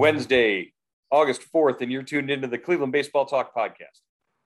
Wednesday, 0.00 0.72
August 1.10 1.42
4th, 1.54 1.82
and 1.82 1.92
you're 1.92 2.02
tuned 2.02 2.30
into 2.30 2.48
the 2.48 2.56
Cleveland 2.56 2.90
Baseball 2.90 3.26
Talk 3.26 3.54
podcast. 3.54 4.00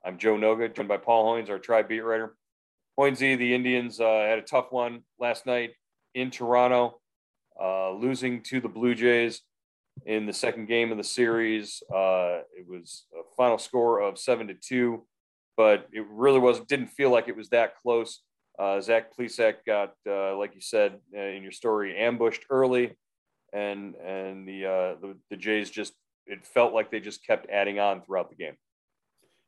I'm 0.05 0.19
Joe 0.19 0.34
Noga, 0.34 0.74
joined 0.74 0.88
by 0.88 0.97
Paul 0.97 1.27
Hoynes, 1.27 1.48
our 1.48 1.60
tribe 1.60 1.86
beat 1.86 2.00
writer. 2.00 2.34
Hoynesy, 2.98 3.38
the 3.38 3.55
Indians 3.55 4.00
uh, 4.00 4.27
had 4.28 4.41
a 4.41 4.42
tough 4.42 4.72
one 4.72 5.02
last 5.20 5.47
night 5.47 5.70
in 6.16 6.32
Toronto, 6.32 7.00
uh, 7.62 7.92
losing 7.92 8.42
to 8.42 8.60
the 8.60 8.69
Blue 8.69 8.97
Jays 8.97 9.42
in 10.05 10.27
the 10.27 10.32
second 10.32 10.66
game 10.66 10.91
of 10.91 10.98
the 10.98 11.05
series. 11.05 11.84
Uh, 11.88 12.41
it 12.58 12.66
was 12.66 13.05
a 13.14 13.22
final 13.36 13.56
score 13.56 14.00
of 14.00 14.19
seven 14.19 14.48
to 14.48 14.55
two, 14.55 15.06
but 15.56 15.86
it 15.92 16.05
really 16.10 16.41
was 16.41 16.58
didn't 16.62 16.88
feel 16.88 17.10
like 17.10 17.28
it 17.28 17.36
was 17.36 17.50
that 17.50 17.77
close. 17.80 18.22
Uh, 18.58 18.80
Zach 18.80 19.16
Plesac 19.16 19.58
got, 19.64 19.92
uh, 20.05 20.36
like 20.36 20.56
you 20.56 20.60
said 20.60 20.98
uh, 21.16 21.20
in 21.20 21.44
your 21.44 21.52
story, 21.52 21.97
ambushed 21.97 22.44
early 22.50 22.97
and 23.55 23.94
and 23.94 24.47
the, 24.47 24.66
uh, 24.66 24.94
the 25.00 25.16
the 25.30 25.36
Jays 25.36 25.70
just 25.70 25.94
it 26.27 26.44
felt 26.47 26.72
like 26.72 26.91
they 26.91 27.00
just 27.00 27.24
kept 27.27 27.48
adding 27.50 27.78
on 27.78 28.02
throughout 28.02 28.30
the 28.30 28.36
game. 28.36 28.56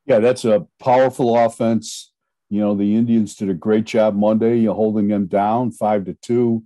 Yeah, 0.07 0.21
that's 0.21 0.45
a 0.45 0.67
powerful 0.79 1.37
offense. 1.37 2.13
You 2.49 2.61
know, 2.61 2.77
the 2.77 2.95
Indians 2.95 3.35
did 3.35 3.51
a 3.51 3.55
great 3.55 3.85
job 3.85 4.15
Monday, 4.15 4.59
you 4.59 4.67
know, 4.67 4.75
holding 4.75 5.09
them 5.09 5.27
down 5.27 5.73
five 5.73 6.05
to 6.05 6.15
two. 6.15 6.63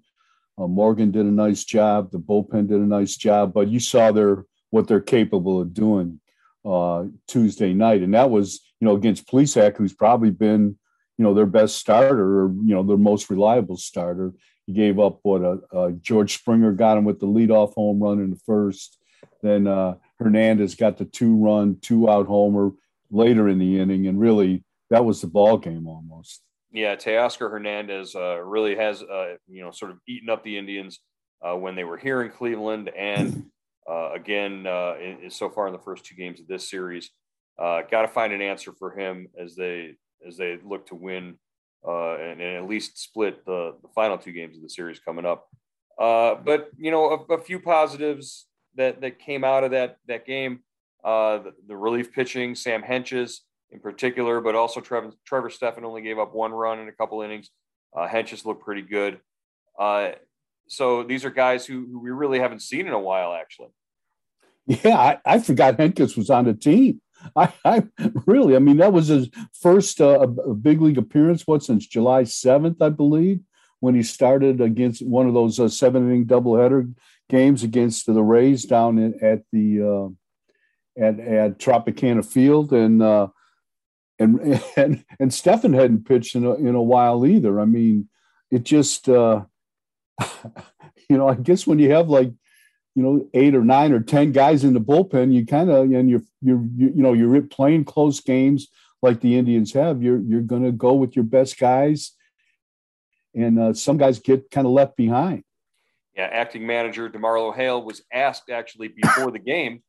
Uh, 0.59 0.67
Morgan 0.67 1.11
did 1.11 1.25
a 1.25 1.31
nice 1.31 1.65
job. 1.65 2.11
The 2.11 2.19
bullpen 2.19 2.69
did 2.69 2.81
a 2.81 2.87
nice 2.87 3.17
job, 3.17 3.55
but 3.55 3.69
you 3.69 3.81
saw 3.81 4.13
their 4.13 4.45
what 4.69 4.87
they're 4.87 5.01
capable 5.01 5.61
of 5.61 5.73
doing 5.73 6.21
uh, 6.65 7.05
Tuesday 7.27 7.73
night, 7.73 8.03
and 8.03 8.13
that 8.15 8.31
was 8.31 8.61
you 8.79 8.87
know 8.87 8.95
against 8.95 9.27
Plesac, 9.27 9.77
who's 9.77 9.95
probably 9.95 10.31
been 10.31 10.77
you 11.17 11.25
know 11.25 11.33
their 11.33 11.47
best 11.47 11.77
starter 11.77 12.43
or 12.43 12.49
you 12.49 12.75
know 12.75 12.83
their 12.83 12.99
most 12.99 13.31
reliable 13.31 13.77
starter. 13.77 14.33
He 14.71 14.77
gave 14.77 15.01
up 15.01 15.19
what 15.23 15.43
a, 15.43 15.59
uh, 15.73 15.77
uh, 15.77 15.91
George 16.01 16.35
Springer 16.35 16.71
got 16.71 16.97
him 16.97 17.05
with 17.05 17.19
the 17.19 17.27
leadoff 17.27 17.75
home 17.75 18.01
run 18.01 18.21
in 18.21 18.31
the 18.31 18.41
first. 18.47 18.99
Then 19.43 19.67
uh, 19.67 19.97
Hernandez 20.21 20.77
got 20.77 20.97
the 20.97 21.07
two 21.07 21.35
run, 21.35 21.79
two 21.83 22.09
out 22.09 22.29
homer 22.29 22.71
later 23.11 23.49
in 23.49 23.59
the 23.59 23.81
inning, 23.81 24.07
and 24.07 24.21
really 24.21 24.63
that 24.91 25.05
was 25.05 25.21
the 25.21 25.27
ball 25.27 25.59
game 25.59 25.89
almost. 25.89 26.43
Yeah, 26.71 26.95
Teoscar 26.95 27.51
Hernandez 27.51 28.15
uh, 28.15 28.41
really 28.45 28.77
has 28.77 29.03
uh, 29.03 29.35
you 29.49 29.65
know 29.65 29.73
sort 29.73 29.91
of 29.91 29.99
eaten 30.07 30.31
up 30.31 30.45
the 30.45 30.57
Indians 30.57 31.01
uh, 31.45 31.57
when 31.57 31.75
they 31.75 31.83
were 31.83 31.99
here 31.99 32.23
in 32.23 32.31
Cleveland, 32.31 32.91
and 32.97 33.47
again 34.15 34.67
in, 35.01 35.31
so 35.31 35.51
far 35.51 35.67
in 35.67 35.73
the 35.73 35.81
first 35.81 36.05
two 36.05 36.15
games 36.15 36.39
of 36.39 36.47
this 36.47 36.71
series. 36.71 37.11
Got 37.59 38.03
to 38.03 38.09
find 38.09 38.33
an 38.33 38.41
answer 38.41 38.73
for 38.79 38.97
him 38.97 39.27
as 39.37 39.57
they 39.57 39.97
as 40.25 40.37
they 40.37 40.59
look 40.65 40.87
to 40.87 40.95
win 40.95 41.39
uh, 41.87 42.15
and, 42.17 42.41
and, 42.41 42.57
at 42.57 42.69
least 42.69 42.99
split 42.99 43.45
the, 43.47 43.75
the 43.83 43.89
final 43.95 44.19
two 44.19 44.33
games 44.33 44.57
of 44.57 44.63
the 44.63 44.69
series 44.69 44.99
coming 44.99 45.25
up. 45.25 45.49
Uh, 45.99 46.35
but 46.35 46.71
you 46.77 46.91
know, 46.91 47.11
a, 47.11 47.35
a, 47.35 47.41
few 47.41 47.59
positives 47.59 48.47
that 48.77 49.01
that 49.01 49.19
came 49.19 49.45
out 49.45 49.65
of 49.65 49.71
that 49.71 49.97
that 50.07 50.27
game. 50.27 50.61
Uh, 51.03 51.39
the, 51.39 51.55
the, 51.69 51.77
relief 51.77 52.13
pitching, 52.13 52.55
Sam 52.55 52.83
Hentges 52.83 53.39
in 53.73 53.81
particular, 53.81 54.41
but 54.43 54.55
also 54.55 54.81
Trevor, 54.81 55.13
Trevor 55.25 55.49
Stephan 55.49 55.85
only 55.85 56.03
gave 56.03 56.19
up 56.19 56.35
one 56.35 56.53
run 56.53 56.79
in 56.79 56.89
a 56.89 56.93
couple 56.93 57.23
innings. 57.23 57.49
Uh, 57.97 58.07
Hentges 58.07 58.45
looked 58.45 58.63
pretty 58.63 58.83
good. 58.83 59.19
Uh, 59.79 60.11
so 60.69 61.03
these 61.03 61.25
are 61.25 61.31
guys 61.31 61.65
who, 61.65 61.87
who, 61.91 62.01
we 62.01 62.11
really 62.11 62.39
haven't 62.39 62.61
seen 62.61 62.87
in 62.87 62.93
a 62.93 62.99
while, 62.99 63.33
actually. 63.33 63.71
Yeah, 64.67 64.99
I, 64.99 65.19
I 65.25 65.39
forgot 65.41 65.79
Hentges 65.79 66.17
was 66.17 66.31
on 66.31 66.45
the 66.45 66.55
team. 66.55 67.01
I, 67.37 67.53
I, 67.65 67.83
really, 68.27 68.57
I 68.57 68.59
mean, 68.59 68.79
that 68.79 68.93
was 68.93 69.09
his 69.09 69.29
first 69.53 70.01
uh, 70.01 70.27
big 70.27 70.81
league 70.81 70.99
appearance. 70.99 71.47
What 71.47 71.63
since 71.63 71.87
July 71.87 72.25
seventh, 72.25 72.81
I 72.81 72.89
believe, 72.89 73.41
when 73.81 73.95
he 73.95 74.03
started 74.03 74.61
against 74.61 75.05
one 75.05 75.27
of 75.27 75.35
those 75.35 75.59
uh, 75.59 75.69
seven 75.69 76.09
inning 76.09 76.27
doubleheader 76.27 76.93
games 77.29 77.63
against 77.63 78.07
the 78.07 78.23
Rays 78.23 78.65
down 78.65 78.99
in, 78.99 79.23
at 79.23 79.43
the 79.53 79.83
uh, 79.83 81.03
at 81.03 81.21
at 81.21 81.59
Tropicana 81.59 82.25
Field, 82.25 82.73
and 82.73 83.03
uh, 83.03 83.29
and 84.19 84.63
and 84.77 85.05
and 85.19 85.35
Stephan 85.35 85.73
hadn't 85.73 86.07
pitched 86.07 86.35
in 86.35 86.45
a, 86.45 86.55
in 86.55 86.75
a 86.75 86.83
while 86.83 87.27
either. 87.27 87.61
I 87.61 87.65
mean, 87.65 88.09
it 88.51 88.65
just 88.65 89.09
uh, 89.09 89.45
you 91.09 91.19
know, 91.19 91.29
I 91.29 91.35
guess 91.35 91.67
when 91.67 91.79
you 91.79 91.91
have 91.93 92.09
like 92.09 92.33
you 92.95 93.03
know 93.03 93.29
eight 93.35 93.55
or 93.55 93.65
nine 93.65 93.93
or 93.93 94.01
ten 94.01 94.33
guys 94.33 94.65
in 94.65 94.75
the 94.75 94.81
bullpen 94.81 95.33
you 95.33 95.47
kind 95.47 95.71
of 95.71 95.85
and 95.85 96.11
you're 96.11 96.23
you're 96.41 96.63
you, 96.77 96.93
you 96.95 97.03
know 97.03 97.13
you're 97.13 97.43
playing 97.43 97.85
close 97.85 98.21
games 98.21 98.69
like 99.03 99.21
the 99.21 99.37
indians 99.37 99.73
have. 99.73 100.03
You're 100.03 100.21
you're 100.21 100.43
going 100.43 100.65
to 100.65 100.73
go 100.73 100.95
with 100.95 101.17
your 101.17 101.25
best 101.25 101.59
guys. 101.59 102.13
And 103.35 103.59
uh, 103.61 103.73
some 103.75 103.97
guys 103.97 104.19
get 104.19 104.51
kind 104.51 104.67
of 104.67 104.73
left 104.73 104.97
behind. 104.97 105.45
Yeah 106.17 106.29
acting 106.31 106.67
manager 106.67 107.09
demarlo 107.09 107.55
hale 107.55 107.83
was 107.83 108.03
asked 108.13 108.51
actually 108.51 108.89
before 108.89 109.31
the 109.31 109.39
game 109.39 109.83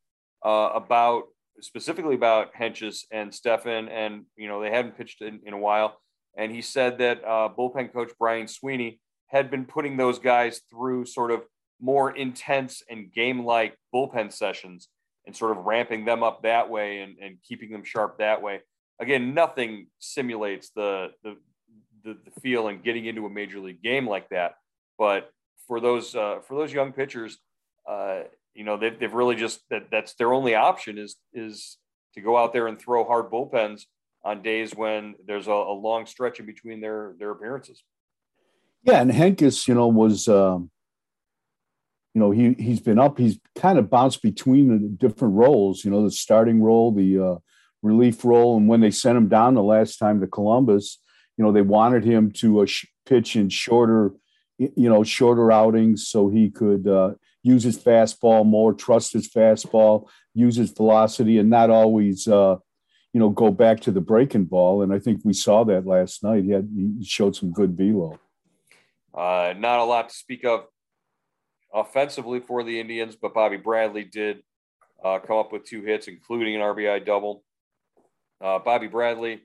uh, 0.46 0.70
about 0.74 1.24
specifically 1.60 2.16
about 2.16 2.54
Hentges 2.54 3.06
and 3.12 3.34
Stephan 3.34 3.90
and 3.90 4.26
you 4.36 4.48
know 4.48 4.62
they 4.62 4.70
hadn't 4.70 4.98
pitched 4.98 5.22
in, 5.22 5.40
in 5.46 5.54
a 5.54 5.58
while. 5.58 5.98
And 6.38 6.52
he 6.52 6.62
said 6.62 7.00
that 7.00 7.24
uh, 7.26 7.50
bullpen 7.58 7.92
coach 7.92 8.12
Brian 8.18 8.48
Sweeney 8.48 9.02
had 9.28 9.52
been 9.52 9.66
putting 9.66 9.98
those 9.98 10.20
guys 10.20 10.62
through 10.70 11.06
sort 11.06 11.32
of 11.32 11.44
more 11.82 12.16
intense 12.16 12.84
and 12.90 13.12
game 13.12 13.44
like 13.44 13.76
bullpen 13.94 14.32
sessions 14.32 14.88
and 15.26 15.36
sort 15.36 15.58
of 15.58 15.66
ramping 15.66 16.06
them 16.06 16.24
up 16.24 16.44
that 16.44 16.70
way 16.70 17.02
and, 17.02 17.18
and 17.22 17.38
keeping 17.44 17.72
them 17.72 17.84
sharp 17.84 18.20
that 18.20 18.42
way. 18.42 18.62
Again, 19.00 19.34
nothing 19.34 19.88
simulates 20.00 20.70
the, 20.76 21.10
the, 21.24 21.38
the, 22.04 22.18
the 22.26 22.42
feel 22.42 22.68
and 22.68 22.84
getting 22.84 23.06
into 23.06 23.26
a 23.26 23.30
major 23.30 23.60
league 23.60 23.82
game 23.82 24.08
like 24.08 24.30
that. 24.30 24.56
But 24.98 25.32
for 25.68 25.80
those, 25.80 26.16
uh, 26.16 26.40
for 26.48 26.56
those 26.56 26.72
young 26.72 26.94
pitchers, 26.94 27.38
uh, 27.90 28.22
you 28.54 28.64
know, 28.64 28.78
they've, 28.78 28.98
they've 29.00 29.14
really 29.14 29.36
just, 29.36 29.62
that 29.70 29.90
that's 29.92 30.14
their 30.16 30.34
only 30.34 30.56
option 30.56 30.98
is, 30.98 31.16
is 31.34 31.78
to 32.14 32.22
go 32.22 32.38
out 32.38 32.54
there 32.54 32.68
and 32.68 32.80
throw 32.80 33.04
hard 33.04 33.32
bullpens 33.32 33.84
on 34.24 34.44
days 34.44 34.76
when 34.76 35.16
there's 35.26 35.48
a, 35.48 35.52
a 35.52 35.74
long 35.74 36.06
stretch 36.06 36.40
in 36.40 36.46
between 36.46 36.82
their, 36.82 37.14
their 37.18 37.32
appearances. 37.32 37.84
Yeah. 38.84 39.02
And 39.02 39.12
Hentges, 39.12 39.68
you 39.68 39.74
know, 39.74 39.88
was, 39.88 40.28
um, 40.28 40.70
you 42.14 42.20
know 42.20 42.32
he 42.32 42.54
he's 42.54 42.80
been 42.80 43.00
up 43.00 43.18
he's 43.18 43.40
kind 43.56 43.78
of 43.80 43.90
bounced 43.90 44.22
between 44.22 44.68
the 44.68 44.88
different 44.88 45.34
roles 45.34 45.86
you 45.86 45.92
know 45.92 46.04
the 46.04 46.12
starting 46.12 46.62
role 46.62 46.92
the 46.92 47.20
uh, 47.20 47.36
relief 47.82 48.24
role 48.26 48.58
and 48.58 48.68
when 48.68 48.82
they 48.82 48.92
sent 48.92 49.18
him 49.18 49.28
down 49.28 49.54
the 49.54 49.64
last 49.64 49.98
time 49.98 50.20
to 50.20 50.28
columbus 50.28 51.00
you 51.38 51.44
know 51.44 51.52
they 51.52 51.62
wanted 51.62 52.04
him 52.04 52.32
to 52.32 52.62
uh, 52.62 52.66
pitch 53.06 53.36
in 53.36 53.50
shorter 53.50 54.12
you 54.58 54.90
know 54.90 55.04
shorter 55.04 55.52
outings 55.52 56.08
so 56.08 56.30
he 56.30 56.50
could 56.50 56.88
uh, 56.88 57.12
use 57.44 57.64
his 57.64 57.78
fastball 57.78 58.46
more 58.46 58.74
trust 58.74 59.14
his 59.14 59.30
fastball 59.30 60.08
use 60.34 60.56
his 60.56 60.72
velocity 60.72 61.38
and 61.38 61.50
not 61.50 61.70
always 61.70 62.28
uh, 62.28 62.56
you 63.14 63.20
know 63.20 63.30
go 63.30 63.52
back 63.52 63.80
to 63.82 63.92
the 63.92 64.02
breaking 64.02 64.46
ball. 64.46 64.82
And 64.82 64.94
i 64.94 65.00
think 65.00 65.22
we 65.24 65.34
saw 65.34 65.64
that 65.66 65.86
last 65.86 66.24
night. 66.24 66.44
He 66.44 66.52
had 66.52 66.70
he 66.74 67.04
showed 67.04 67.36
some 67.36 67.52
good 67.52 67.76
velo. 67.78 68.20
Uh, 69.14 69.54
not 69.58 69.80
a 69.80 69.84
lot 69.84 70.10
to 70.10 70.16
speak 70.16 70.46
of 70.46 70.66
offensively 71.74 72.40
for 72.40 72.64
the 72.64 72.80
Indians, 72.80 73.16
but 73.16 73.34
Bobby 73.34 73.58
Bradley 73.58 74.04
did 74.04 74.44
uh, 75.04 75.20
come 75.20 75.38
up 75.38 75.52
with 75.52 75.66
two 75.66 75.82
hits, 75.82 76.08
including 76.08 76.56
an 76.56 76.62
RBI 76.62 77.06
double. 77.06 77.44
Uh, 78.42 78.60
Bobby 78.60 78.88
Bradley 78.88 79.42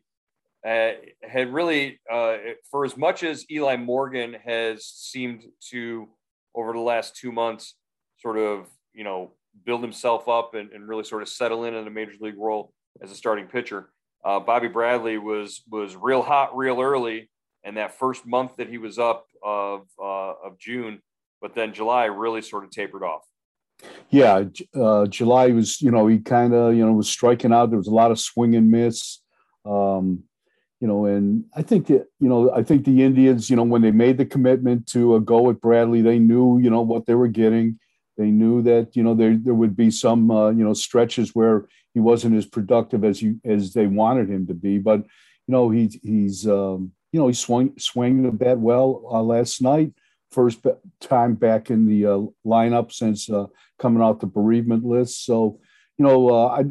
uh, 0.67 0.93
had 1.23 1.52
really, 1.52 2.00
uh, 2.11 2.37
for 2.70 2.84
as 2.84 2.96
much 2.96 3.23
as 3.23 3.44
Eli 3.50 3.76
Morgan 3.76 4.37
has 4.44 4.84
seemed 4.84 5.44
to, 5.70 6.08
over 6.55 6.73
the 6.73 6.81
last 6.81 7.17
two 7.17 7.32
months, 7.32 7.75
sort 8.19 8.38
of, 8.38 8.67
you 8.93 9.05
know, 9.05 9.32
build 9.64 9.82
himself 9.82 10.29
up 10.29 10.55
and, 10.55 10.72
and 10.72 10.88
really 10.88 11.05
sort 11.05 11.22
of 11.22 11.29
settle 11.29 11.64
in 11.64 11.75
in 11.75 11.87
a 11.87 11.90
major 11.90 12.14
league 12.20 12.38
role 12.38 12.72
as 13.02 13.11
a 13.11 13.14
starting 13.14 13.46
pitcher. 13.46 13.90
Uh, 14.25 14.40
Bobby 14.40 14.69
Bradley 14.69 15.19
was 15.19 15.62
was 15.70 15.94
real 15.94 16.22
hot 16.22 16.56
real 16.56 16.81
early, 16.81 17.31
and 17.62 17.76
that 17.76 17.96
first 17.96 18.26
month 18.26 18.56
that 18.56 18.69
he 18.69 18.79
was 18.79 18.99
up 18.99 19.26
of 19.43 19.87
of 19.99 20.58
June, 20.58 21.00
but 21.40 21.54
then 21.54 21.72
July 21.72 22.06
really 22.06 22.42
sort 22.42 22.64
of 22.64 22.70
tapered 22.70 23.02
off. 23.02 23.22
Yeah, 24.10 24.44
uh, 24.74 25.06
July 25.06 25.48
was 25.48 25.80
you 25.82 25.90
know 25.90 26.06
he 26.06 26.18
kind 26.18 26.54
of 26.54 26.74
you 26.74 26.84
know 26.84 26.92
was 26.92 27.08
striking 27.08 27.52
out. 27.52 27.70
There 27.70 27.78
was 27.78 27.88
a 27.88 27.94
lot 27.94 28.10
of 28.10 28.18
swing 28.18 28.54
and 28.54 28.70
miss. 28.70 29.20
Um, 29.64 30.24
you 30.80 30.86
know, 30.86 31.06
and 31.06 31.44
I 31.54 31.62
think 31.62 31.86
that, 31.86 32.06
you 32.20 32.28
know, 32.28 32.52
I 32.52 32.62
think 32.62 32.84
the 32.84 33.02
Indians, 33.02 33.48
you 33.48 33.56
know, 33.56 33.62
when 33.62 33.82
they 33.82 33.90
made 33.90 34.18
the 34.18 34.26
commitment 34.26 34.86
to 34.88 35.14
uh, 35.14 35.18
go 35.18 35.40
with 35.40 35.60
Bradley, 35.60 36.02
they 36.02 36.18
knew, 36.18 36.58
you 36.58 36.68
know, 36.68 36.82
what 36.82 37.06
they 37.06 37.14
were 37.14 37.28
getting. 37.28 37.78
They 38.18 38.30
knew 38.30 38.62
that, 38.62 38.94
you 38.94 39.02
know, 39.02 39.14
there, 39.14 39.36
there 39.36 39.54
would 39.54 39.76
be 39.76 39.90
some, 39.90 40.30
uh, 40.30 40.50
you 40.50 40.64
know, 40.64 40.74
stretches 40.74 41.34
where 41.34 41.66
he 41.94 42.00
wasn't 42.00 42.36
as 42.36 42.46
productive 42.46 43.04
as 43.04 43.22
you, 43.22 43.40
as 43.44 43.72
they 43.72 43.86
wanted 43.86 44.28
him 44.28 44.46
to 44.48 44.54
be. 44.54 44.78
But, 44.78 45.00
you 45.00 45.52
know, 45.52 45.70
he's, 45.70 45.98
he's, 46.02 46.46
um, 46.46 46.92
you 47.10 47.20
know, 47.20 47.28
he 47.28 47.34
swung, 47.34 47.78
swung 47.78 48.22
the 48.22 48.32
bat 48.32 48.58
well 48.58 49.02
uh, 49.10 49.22
last 49.22 49.62
night. 49.62 49.92
First 50.36 50.66
time 51.00 51.34
back 51.34 51.70
in 51.70 51.86
the 51.86 52.04
uh, 52.04 52.20
lineup 52.44 52.92
since 52.92 53.30
uh, 53.30 53.46
coming 53.78 54.02
off 54.02 54.20
the 54.20 54.26
bereavement 54.26 54.84
list. 54.84 55.24
So, 55.24 55.60
you 55.96 56.04
know, 56.04 56.28
uh, 56.28 56.48
I, 56.48 56.64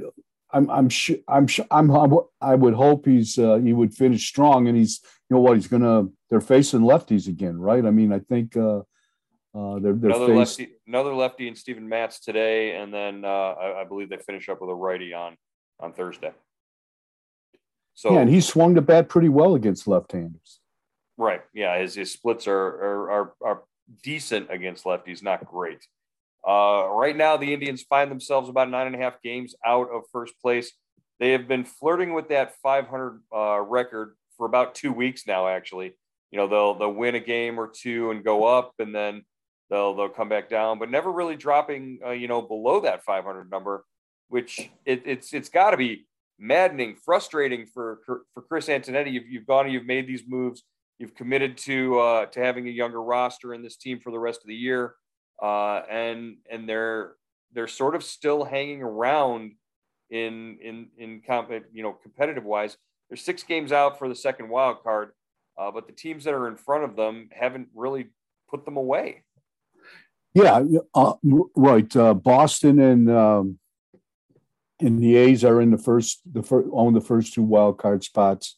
I'm 0.56 0.70
I'm 0.70 0.90
sure 0.90 1.18
I'm 1.28 1.48
sure 1.48 1.66
I'm, 1.72 1.92
I 2.40 2.54
would 2.54 2.76
hope 2.76 3.08
he's 3.08 3.40
uh, 3.40 3.56
he 3.56 3.74
would 3.74 3.92
finish 3.92 4.28
strong 4.28 4.68
and 4.68 4.78
he's 4.78 5.02
you 5.04 5.36
know 5.36 5.42
what 5.42 5.56
he's 5.56 5.68
gonna 5.68 6.06
they're 6.30 6.42
facing 6.42 6.82
lefties 6.82 7.28
again 7.28 7.60
right 7.60 7.84
I 7.84 7.90
mean 7.90 8.14
I 8.14 8.20
think 8.20 8.56
uh, 8.56 8.82
uh, 9.56 9.80
they're, 9.80 9.94
they're 9.94 10.12
another 10.12 10.28
faced... 10.28 10.60
lefty 10.60 10.74
another 10.86 11.16
lefty 11.16 11.48
and 11.48 11.58
Steven 11.58 11.90
Matz 11.90 12.20
today 12.20 12.78
and 12.78 12.94
then 12.94 13.26
uh, 13.26 13.28
I, 13.28 13.82
I, 13.82 13.84
believe 13.86 14.10
they 14.10 14.18
finish 14.18 14.48
up 14.48 14.62
with 14.62 14.70
a 14.70 14.76
righty 14.76 15.12
on 15.12 15.36
on 15.80 15.92
Thursday. 15.92 16.32
So 17.96 18.14
yeah, 18.14 18.20
and 18.20 18.30
he 18.30 18.42
swung 18.42 18.76
the 18.76 18.82
bat 18.82 19.10
pretty 19.10 19.30
well 19.30 19.56
against 19.56 19.88
left-handers. 19.88 20.60
Right. 21.18 21.42
Yeah, 21.54 21.80
his 21.80 21.96
his 21.96 22.12
splits 22.12 22.48
are 22.48 22.56
are 22.56 23.12
are, 23.12 23.34
are 23.44 23.64
decent 24.04 24.52
against 24.52 24.84
lefties, 24.84 25.24
not 25.24 25.46
great. 25.46 25.86
Uh, 26.48 26.88
right 26.92 27.16
now, 27.16 27.38
the 27.38 27.54
Indians 27.54 27.84
find 27.84 28.12
themselves 28.12 28.50
about 28.50 28.70
nine 28.70 28.88
and 28.88 28.96
a 28.96 29.00
half 29.00 29.22
games 29.24 29.56
out 29.66 29.90
of 29.92 30.04
first 30.12 30.40
place. 30.42 30.72
They 31.20 31.32
have 31.32 31.48
been 31.48 31.64
flirting 31.64 32.14
with 32.14 32.30
that 32.30 32.54
500 32.62 33.22
uh, 33.34 33.62
record 33.62 34.16
for 34.38 34.46
about 34.46 34.76
two 34.76 34.92
weeks 34.92 35.26
now. 35.26 35.48
Actually, 35.48 35.96
you 36.32 36.38
know 36.38 36.48
they'll 36.48 36.78
they'll 36.78 36.94
win 36.94 37.16
a 37.16 37.20
game 37.20 37.60
or 37.60 37.72
two 37.74 38.12
and 38.12 38.24
go 38.24 38.44
up, 38.44 38.74
and 38.80 38.94
then 38.94 39.24
they'll 39.70 39.96
they'll 39.96 40.10
come 40.10 40.30
back 40.30 40.50
down, 40.50 40.80
but 40.80 40.92
never 40.92 41.12
really 41.12 41.38
dropping 41.38 42.00
uh, 42.06 42.12
you 42.12 42.28
know 42.28 42.42
below 42.42 42.82
that 42.82 43.04
500 43.04 43.50
number, 43.50 43.86
which 44.28 44.70
it, 44.86 45.04
it's 45.06 45.34
it's 45.34 45.50
got 45.50 45.72
to 45.72 45.78
be 45.78 46.06
maddening, 46.38 46.96
frustrating 47.04 47.66
for 47.66 48.00
for 48.06 48.42
Chris 48.42 48.68
Antonetti. 48.68 49.14
You've, 49.14 49.28
you've 49.28 49.48
gone 49.48 49.66
and 49.66 49.74
you've 49.74 49.86
made 49.86 50.08
these 50.08 50.24
moves. 50.28 50.64
You've 51.00 51.16
committed 51.16 51.58
to 51.60 52.00
uh, 52.00 52.26
to 52.28 52.40
having 52.40 52.68
a 52.68 52.72
younger 52.72 53.02
roster 53.02 53.54
in 53.54 53.62
this 53.62 53.76
team 53.76 54.00
for 54.00 54.12
the 54.12 54.20
rest 54.20 54.42
of 54.42 54.48
the 54.48 54.56
year 54.56 54.96
uh, 55.42 55.82
and 55.90 56.38
and 56.50 56.68
they're 56.68 57.14
they're 57.54 57.68
sort 57.68 57.96
of 57.96 58.04
still 58.04 58.44
hanging 58.44 58.82
around 58.82 59.54
in 60.10 60.58
in 60.62 60.88
in 60.98 61.22
comp, 61.26 61.52
you 61.74 61.84
know 61.84 61.94
competitive 61.94 62.44
wise. 62.44 62.78
They're 63.10 63.18
six 63.18 63.44
games 63.44 63.72
out 63.72 64.00
for 64.00 64.10
the 64.10 64.16
second 64.16 64.50
wild 64.50 64.84
card, 64.84 65.12
uh, 65.58 65.72
but 65.72 65.88
the 65.88 65.94
teams 65.94 66.24
that 66.24 66.34
are 66.34 66.48
in 66.48 66.56
front 66.56 66.84
of 66.84 66.96
them 66.96 67.30
haven't 67.32 67.70
really 67.76 68.08
put 68.50 68.66
them 68.66 68.78
away. 68.78 69.24
Yeah, 70.34 70.64
uh, 70.94 71.14
right. 71.56 71.96
Uh, 71.96 72.14
Boston 72.14 72.80
and 72.80 73.12
um, 73.12 73.60
and 74.80 75.00
the 75.00 75.16
A's 75.18 75.44
are 75.44 75.62
in 75.62 75.72
the 75.72 75.78
first 75.78 76.22
the 76.32 76.44
own 76.72 76.94
the 76.94 77.02
first 77.02 77.34
two 77.34 77.44
wild 77.44 77.78
card 77.78 78.04
spots. 78.04 78.56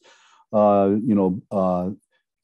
Uh, 0.54 0.92
you 1.04 1.14
know, 1.14 1.42
uh, 1.52 1.90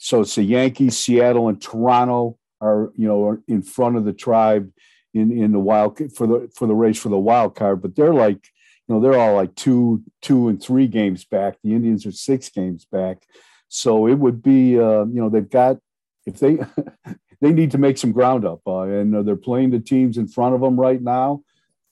so 0.03 0.19
it's 0.19 0.35
the 0.35 0.43
Yankees, 0.43 0.97
Seattle, 0.97 1.47
and 1.47 1.61
Toronto 1.61 2.37
are 2.59 2.91
you 2.97 3.07
know 3.07 3.37
in 3.47 3.61
front 3.61 3.95
of 3.95 4.03
the 4.03 4.11
tribe 4.11 4.69
in 5.13 5.31
in 5.31 5.53
the 5.53 5.59
wild 5.59 5.97
for 6.13 6.27
the 6.27 6.51
for 6.53 6.67
the 6.67 6.75
race 6.75 6.99
for 6.99 7.07
the 7.07 7.17
wild 7.17 7.55
card, 7.55 7.81
but 7.81 7.95
they're 7.95 8.13
like 8.13 8.49
you 8.85 8.93
know 8.93 8.99
they're 8.99 9.17
all 9.17 9.33
like 9.33 9.55
two 9.55 10.03
two 10.21 10.49
and 10.49 10.61
three 10.61 10.87
games 10.87 11.23
back. 11.23 11.55
The 11.63 11.73
Indians 11.73 12.05
are 12.05 12.11
six 12.11 12.49
games 12.49 12.83
back, 12.83 13.23
so 13.69 14.05
it 14.07 14.15
would 14.15 14.43
be 14.43 14.77
uh, 14.77 15.05
you 15.05 15.21
know 15.21 15.29
they've 15.29 15.49
got 15.49 15.77
if 16.25 16.37
they 16.37 16.57
they 17.41 17.53
need 17.53 17.71
to 17.71 17.77
make 17.77 17.97
some 17.97 18.11
ground 18.11 18.43
up, 18.43 18.59
uh, 18.67 18.81
and 18.81 19.15
uh, 19.15 19.21
they're 19.21 19.37
playing 19.37 19.69
the 19.69 19.79
teams 19.79 20.17
in 20.17 20.27
front 20.27 20.53
of 20.53 20.59
them 20.59 20.77
right 20.77 21.01
now. 21.01 21.43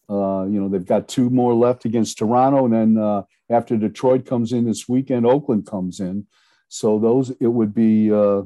Uh, 0.10 0.44
you 0.50 0.60
know 0.60 0.68
they've 0.68 0.86
got 0.86 1.08
two 1.08 1.30
more 1.30 1.54
left 1.54 1.86
against 1.86 2.18
Toronto, 2.18 2.66
and 2.66 2.74
then 2.74 2.98
uh, 3.02 3.24
after 3.50 3.78
Detroit 3.78 4.26
comes 4.26 4.52
in 4.52 4.66
this 4.66 4.90
weekend, 4.90 5.26
Oakland 5.26 5.66
comes 5.66 6.02
in. 6.02 6.28
So 6.72 7.00
those 7.00 7.32
it 7.32 7.48
would 7.48 7.76
be 7.76 8.14
uh, 8.14 8.44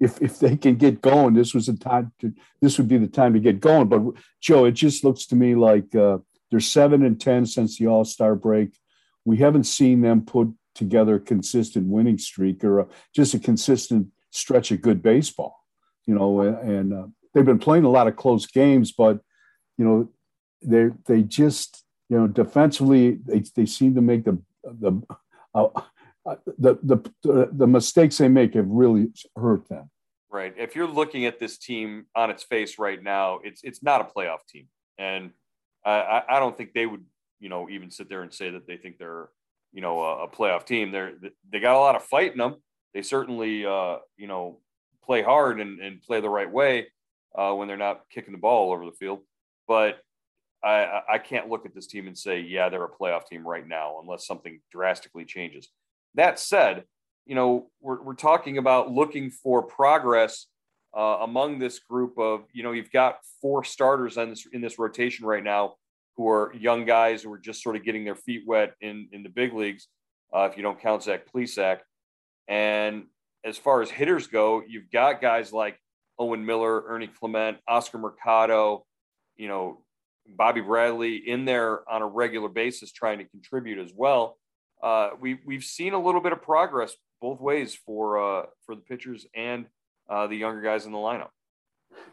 if 0.00 0.20
if 0.20 0.40
they 0.40 0.56
can 0.56 0.74
get 0.74 1.00
going, 1.00 1.34
this 1.34 1.54
was 1.54 1.66
the 1.66 1.74
time 1.76 2.12
to 2.18 2.34
this 2.60 2.78
would 2.78 2.88
be 2.88 2.98
the 2.98 3.06
time 3.06 3.32
to 3.32 3.38
get 3.38 3.60
going. 3.60 3.88
But 3.88 4.02
Joe, 4.40 4.64
it 4.64 4.72
just 4.72 5.04
looks 5.04 5.24
to 5.26 5.36
me 5.36 5.54
like 5.54 5.94
uh, 5.94 6.18
they're 6.50 6.58
seven 6.58 7.04
and 7.04 7.20
ten 7.20 7.46
since 7.46 7.78
the 7.78 7.86
All 7.86 8.04
Star 8.04 8.34
break. 8.34 8.76
We 9.24 9.36
haven't 9.36 9.64
seen 9.64 10.00
them 10.00 10.22
put 10.22 10.52
together 10.74 11.14
a 11.14 11.20
consistent 11.20 11.86
winning 11.86 12.18
streak 12.18 12.64
or 12.64 12.80
a, 12.80 12.86
just 13.14 13.34
a 13.34 13.38
consistent 13.38 14.08
stretch 14.30 14.72
of 14.72 14.82
good 14.82 15.00
baseball. 15.00 15.64
You 16.06 16.16
know, 16.16 16.40
and, 16.40 16.92
uh, 16.92 17.06
they've 17.32 17.44
been 17.44 17.60
playing 17.60 17.84
a 17.84 17.88
lot 17.88 18.08
of 18.08 18.16
close 18.16 18.46
games, 18.46 18.90
but 18.90 19.20
you 19.78 19.84
know, 19.84 20.08
they 20.60 20.90
they 21.06 21.22
just 21.22 21.84
you 22.08 22.18
know 22.18 22.26
defensively 22.26 23.20
they 23.24 23.44
they 23.54 23.66
seem 23.66 23.94
to 23.94 24.00
make 24.00 24.24
the 24.24 24.42
the 24.64 25.00
uh, 25.54 25.68
the, 26.58 26.76
the 27.22 27.50
the 27.52 27.66
mistakes 27.66 28.18
they 28.18 28.28
make 28.28 28.54
have 28.54 28.68
really 28.68 29.08
hurt 29.36 29.68
them. 29.68 29.90
Right. 30.30 30.54
If 30.56 30.74
you're 30.74 30.88
looking 30.88 31.26
at 31.26 31.38
this 31.38 31.58
team 31.58 32.06
on 32.16 32.30
its 32.30 32.42
face 32.42 32.78
right 32.78 33.02
now, 33.02 33.40
it's 33.44 33.60
it's 33.62 33.82
not 33.82 34.00
a 34.00 34.04
playoff 34.04 34.38
team, 34.48 34.68
and 34.98 35.30
I, 35.84 36.22
I 36.28 36.40
don't 36.40 36.56
think 36.56 36.72
they 36.72 36.86
would 36.86 37.04
you 37.40 37.48
know 37.48 37.68
even 37.68 37.90
sit 37.90 38.08
there 38.08 38.22
and 38.22 38.32
say 38.32 38.50
that 38.50 38.66
they 38.66 38.76
think 38.76 38.98
they're 38.98 39.28
you 39.72 39.80
know 39.80 40.00
a, 40.00 40.24
a 40.24 40.28
playoff 40.28 40.64
team. 40.64 40.90
They're 40.90 41.12
they 41.50 41.60
got 41.60 41.76
a 41.76 41.78
lot 41.78 41.96
of 41.96 42.04
fight 42.04 42.32
in 42.32 42.38
them. 42.38 42.56
They 42.94 43.02
certainly 43.02 43.66
uh, 43.66 43.98
you 44.16 44.26
know 44.26 44.60
play 45.04 45.22
hard 45.22 45.60
and, 45.60 45.80
and 45.80 46.02
play 46.02 46.20
the 46.20 46.28
right 46.28 46.50
way 46.50 46.86
uh, 47.36 47.52
when 47.52 47.68
they're 47.68 47.76
not 47.76 48.02
kicking 48.10 48.32
the 48.32 48.38
ball 48.38 48.68
all 48.68 48.72
over 48.72 48.86
the 48.86 48.92
field. 48.92 49.20
But 49.68 49.98
I, 50.62 51.00
I 51.08 51.18
can't 51.18 51.48
look 51.48 51.66
at 51.66 51.74
this 51.74 51.86
team 51.86 52.06
and 52.06 52.16
say, 52.16 52.40
yeah, 52.40 52.70
they're 52.70 52.84
a 52.84 52.88
playoff 52.88 53.26
team 53.26 53.46
right 53.46 53.66
now, 53.66 53.98
unless 54.00 54.26
something 54.26 54.60
drastically 54.72 55.26
changes. 55.26 55.68
That 56.14 56.38
said, 56.38 56.84
you 57.26 57.34
know, 57.34 57.70
we're, 57.80 58.02
we're 58.02 58.14
talking 58.14 58.58
about 58.58 58.90
looking 58.90 59.30
for 59.30 59.62
progress 59.62 60.46
uh, 60.96 61.18
among 61.22 61.58
this 61.58 61.78
group 61.78 62.18
of, 62.18 62.44
you 62.52 62.62
know, 62.62 62.72
you've 62.72 62.92
got 62.92 63.18
four 63.40 63.64
starters 63.64 64.16
in 64.16 64.30
this 64.30 64.46
in 64.52 64.60
this 64.60 64.78
rotation 64.78 65.26
right 65.26 65.42
now 65.42 65.74
who 66.16 66.28
are 66.28 66.54
young 66.54 66.84
guys 66.84 67.22
who 67.22 67.32
are 67.32 67.38
just 67.38 67.62
sort 67.62 67.74
of 67.74 67.84
getting 67.84 68.04
their 68.04 68.14
feet 68.14 68.44
wet 68.46 68.74
in 68.80 69.08
in 69.12 69.22
the 69.22 69.28
big 69.28 69.52
leagues, 69.52 69.88
uh, 70.34 70.48
if 70.50 70.56
you 70.56 70.62
don't 70.62 70.80
count 70.80 71.02
Zach 71.02 71.26
Plesac. 71.32 71.80
And 72.46 73.04
as 73.44 73.58
far 73.58 73.82
as 73.82 73.90
hitters 73.90 74.26
go, 74.26 74.62
you've 74.66 74.90
got 74.90 75.20
guys 75.20 75.52
like 75.52 75.78
Owen 76.18 76.46
Miller, 76.46 76.84
Ernie 76.86 77.08
Clement, 77.08 77.58
Oscar 77.66 77.98
Mercado, 77.98 78.86
you 79.36 79.48
know, 79.48 79.82
Bobby 80.26 80.60
Bradley 80.60 81.16
in 81.16 81.44
there 81.44 81.88
on 81.90 82.02
a 82.02 82.06
regular 82.06 82.48
basis 82.48 82.92
trying 82.92 83.18
to 83.18 83.24
contribute 83.24 83.78
as 83.78 83.92
well 83.94 84.38
uh, 84.82 85.10
we 85.20 85.38
we've 85.46 85.64
seen 85.64 85.94
a 85.94 85.98
little 85.98 86.20
bit 86.20 86.32
of 86.32 86.42
progress 86.42 86.94
both 87.20 87.40
ways 87.40 87.74
for 87.86 88.18
uh, 88.18 88.46
for 88.66 88.74
the 88.74 88.82
pitchers 88.82 89.26
and 89.34 89.64
uh, 90.10 90.26
the 90.26 90.36
younger 90.36 90.60
guys 90.60 90.84
in 90.84 90.92
the 90.92 90.98
lineup. 90.98 91.30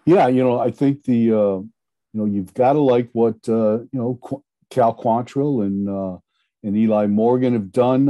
Yeah, 0.06 0.28
you 0.28 0.42
know, 0.42 0.58
I 0.58 0.72
think 0.72 1.04
the 1.04 1.34
uh, 1.34 1.58
you 1.58 1.70
know 2.14 2.26
you've 2.26 2.54
got 2.54 2.74
to 2.74 2.80
like 2.80 3.10
what 3.12 3.36
uh, 3.50 3.80
you 3.80 3.90
know 3.94 4.44
Cal 4.70 4.96
Quantrill 4.96 5.66
and 5.66 5.90
uh, 5.90 6.18
and 6.64 6.78
Eli 6.78 7.08
Morgan 7.08 7.54
have 7.54 7.74
done 7.74 8.08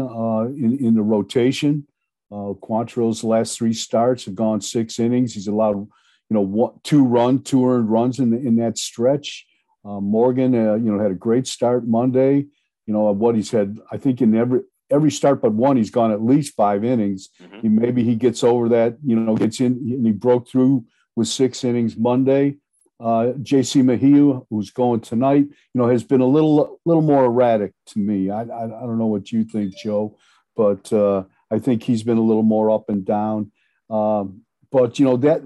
in 0.57 0.77
in 0.85 0.93
the 0.93 1.01
rotation. 1.01 1.87
Quantrill's 2.31 3.23
last 3.23 3.57
three 3.57 3.73
starts 3.73 4.25
have 4.25 4.35
gone 4.35 4.61
six 4.61 4.99
innings. 4.99 5.33
He's 5.33 5.47
allowed 5.47 5.77
you 5.77 6.35
know 6.35 6.41
one, 6.41 6.73
two 6.83 7.03
run, 7.03 7.41
two 7.41 7.67
earned 7.67 7.91
runs 7.91 8.19
in 8.19 8.31
in 8.33 8.57
that 8.57 8.77
stretch. 8.77 9.47
Morgan, 9.83 10.53
you 10.53 10.91
know, 10.91 11.01
had 11.01 11.11
a 11.11 11.15
great 11.15 11.47
start 11.47 11.87
Monday 11.87 12.45
you 12.85 12.93
know, 12.93 13.07
of 13.07 13.17
what 13.17 13.35
he's 13.35 13.51
had. 13.51 13.79
I 13.91 13.97
think 13.97 14.21
in 14.21 14.35
every 14.35 14.61
every 14.91 15.11
start 15.11 15.41
but 15.41 15.53
one, 15.53 15.77
he's 15.77 15.89
gone 15.89 16.11
at 16.11 16.21
least 16.21 16.55
five 16.55 16.83
innings. 16.83 17.29
Mm-hmm. 17.41 17.59
He, 17.61 17.69
maybe 17.69 18.03
he 18.03 18.15
gets 18.15 18.43
over 18.43 18.69
that, 18.69 18.97
you 19.03 19.15
know, 19.15 19.35
gets 19.35 19.59
in 19.59 19.73
and 19.73 20.05
he 20.05 20.11
broke 20.11 20.49
through 20.49 20.85
with 21.15 21.27
six 21.27 21.63
innings 21.63 21.97
Monday. 21.97 22.57
Uh, 22.99 23.33
J.C. 23.41 23.81
Mejia, 23.81 24.41
who's 24.51 24.69
going 24.69 24.99
tonight, 24.99 25.45
you 25.47 25.81
know, 25.81 25.87
has 25.87 26.03
been 26.03 26.21
a 26.21 26.25
little 26.25 26.79
little 26.85 27.01
more 27.01 27.25
erratic 27.25 27.73
to 27.87 27.99
me. 27.99 28.29
I, 28.29 28.41
I, 28.41 28.65
I 28.65 28.67
don't 28.67 28.99
know 28.99 29.07
what 29.07 29.31
you 29.31 29.43
think, 29.43 29.75
Joe, 29.75 30.17
but 30.55 30.93
uh, 30.93 31.23
I 31.49 31.57
think 31.57 31.81
he's 31.81 32.03
been 32.03 32.19
a 32.19 32.23
little 32.23 32.43
more 32.43 32.69
up 32.69 32.89
and 32.89 33.03
down. 33.03 33.51
Um, 33.89 34.41
but 34.71 34.99
you 34.99 35.05
know 35.05 35.17
that, 35.17 35.41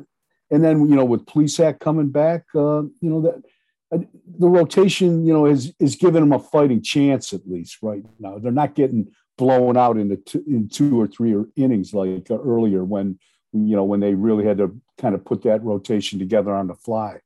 and 0.51 0.63
then 0.65 0.81
you 0.89 0.97
know 0.97 1.05
with 1.05 1.25
Plesac 1.25 1.79
coming 1.79 2.09
back, 2.09 2.43
uh, 2.55 2.81
you 2.81 3.09
know 3.09 3.21
that 3.21 3.41
Uh, 3.93 3.99
the 4.39 4.47
rotation, 4.47 5.25
you 5.25 5.33
know, 5.33 5.45
is 5.45 5.73
is 5.79 5.95
giving 5.95 6.21
them 6.21 6.33
a 6.33 6.39
fighting 6.39 6.81
chance 6.81 7.33
at 7.33 7.47
least 7.47 7.77
right 7.81 8.03
now. 8.19 8.39
They're 8.39 8.51
not 8.51 8.75
getting 8.75 9.11
blown 9.37 9.77
out 9.77 9.97
into 9.97 10.15
two, 10.15 10.43
in 10.47 10.69
two 10.69 10.99
or 10.99 11.07
three 11.07 11.35
innings 11.55 11.93
like 11.93 12.29
uh, 12.31 12.39
earlier 12.39 12.83
when 12.83 13.19
you 13.53 13.75
know 13.75 13.83
when 13.83 13.99
they 13.99 14.13
really 14.13 14.45
had 14.45 14.57
to 14.57 14.79
kind 14.97 15.13
of 15.13 15.23
put 15.23 15.43
that 15.43 15.63
rotation 15.63 16.19
together 16.19 16.53
on 16.53 16.67
the 16.67 16.75
fly. 16.75 17.19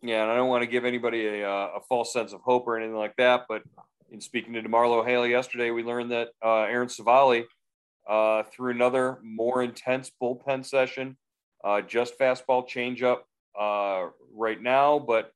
Yeah, 0.00 0.22
and 0.22 0.30
I 0.30 0.36
don't 0.36 0.48
want 0.48 0.62
to 0.62 0.68
give 0.68 0.84
anybody 0.84 1.26
a, 1.26 1.50
uh, 1.50 1.78
a 1.78 1.80
false 1.88 2.12
sense 2.12 2.32
of 2.32 2.40
hope 2.42 2.68
or 2.68 2.76
anything 2.76 2.94
like 2.94 3.16
that, 3.16 3.46
but 3.48 3.64
in 4.12 4.20
speaking 4.20 4.52
to 4.52 4.62
DeMarlo 4.62 5.04
Hale 5.04 5.26
yesterday, 5.26 5.72
we 5.72 5.82
learned 5.82 6.12
that 6.12 6.28
uh, 6.40 6.60
Aaron 6.60 6.86
Civale, 6.86 7.46
uh, 8.08 8.44
through 8.44 8.70
another 8.70 9.18
more 9.24 9.60
intense 9.60 10.12
bullpen 10.22 10.64
session, 10.64 11.16
uh, 11.64 11.80
just 11.80 12.16
fastball 12.16 12.64
changeup 12.64 13.22
uh, 13.58 14.08
right 14.34 14.60
now, 14.60 14.98
but 14.98 15.32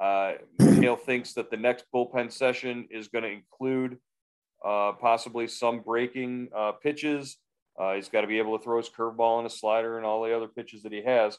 uh, 0.00 0.32
Hale 0.58 0.96
thinks 0.96 1.34
that 1.34 1.50
the 1.50 1.56
next 1.56 1.84
bullpen 1.94 2.32
session 2.32 2.88
is 2.90 3.08
going 3.08 3.24
to 3.24 3.30
include 3.30 3.98
uh, 4.64 4.92
possibly 4.92 5.46
some 5.46 5.80
breaking 5.80 6.48
uh, 6.56 6.72
pitches. 6.72 7.36
Uh, 7.78 7.94
he's 7.94 8.08
got 8.08 8.22
to 8.22 8.26
be 8.26 8.38
able 8.38 8.56
to 8.56 8.64
throw 8.64 8.78
his 8.78 8.88
curveball 8.88 9.38
and 9.38 9.46
a 9.46 9.50
slider 9.50 9.96
and 9.96 10.06
all 10.06 10.22
the 10.22 10.34
other 10.34 10.48
pitches 10.48 10.82
that 10.82 10.92
he 10.92 11.02
has. 11.02 11.36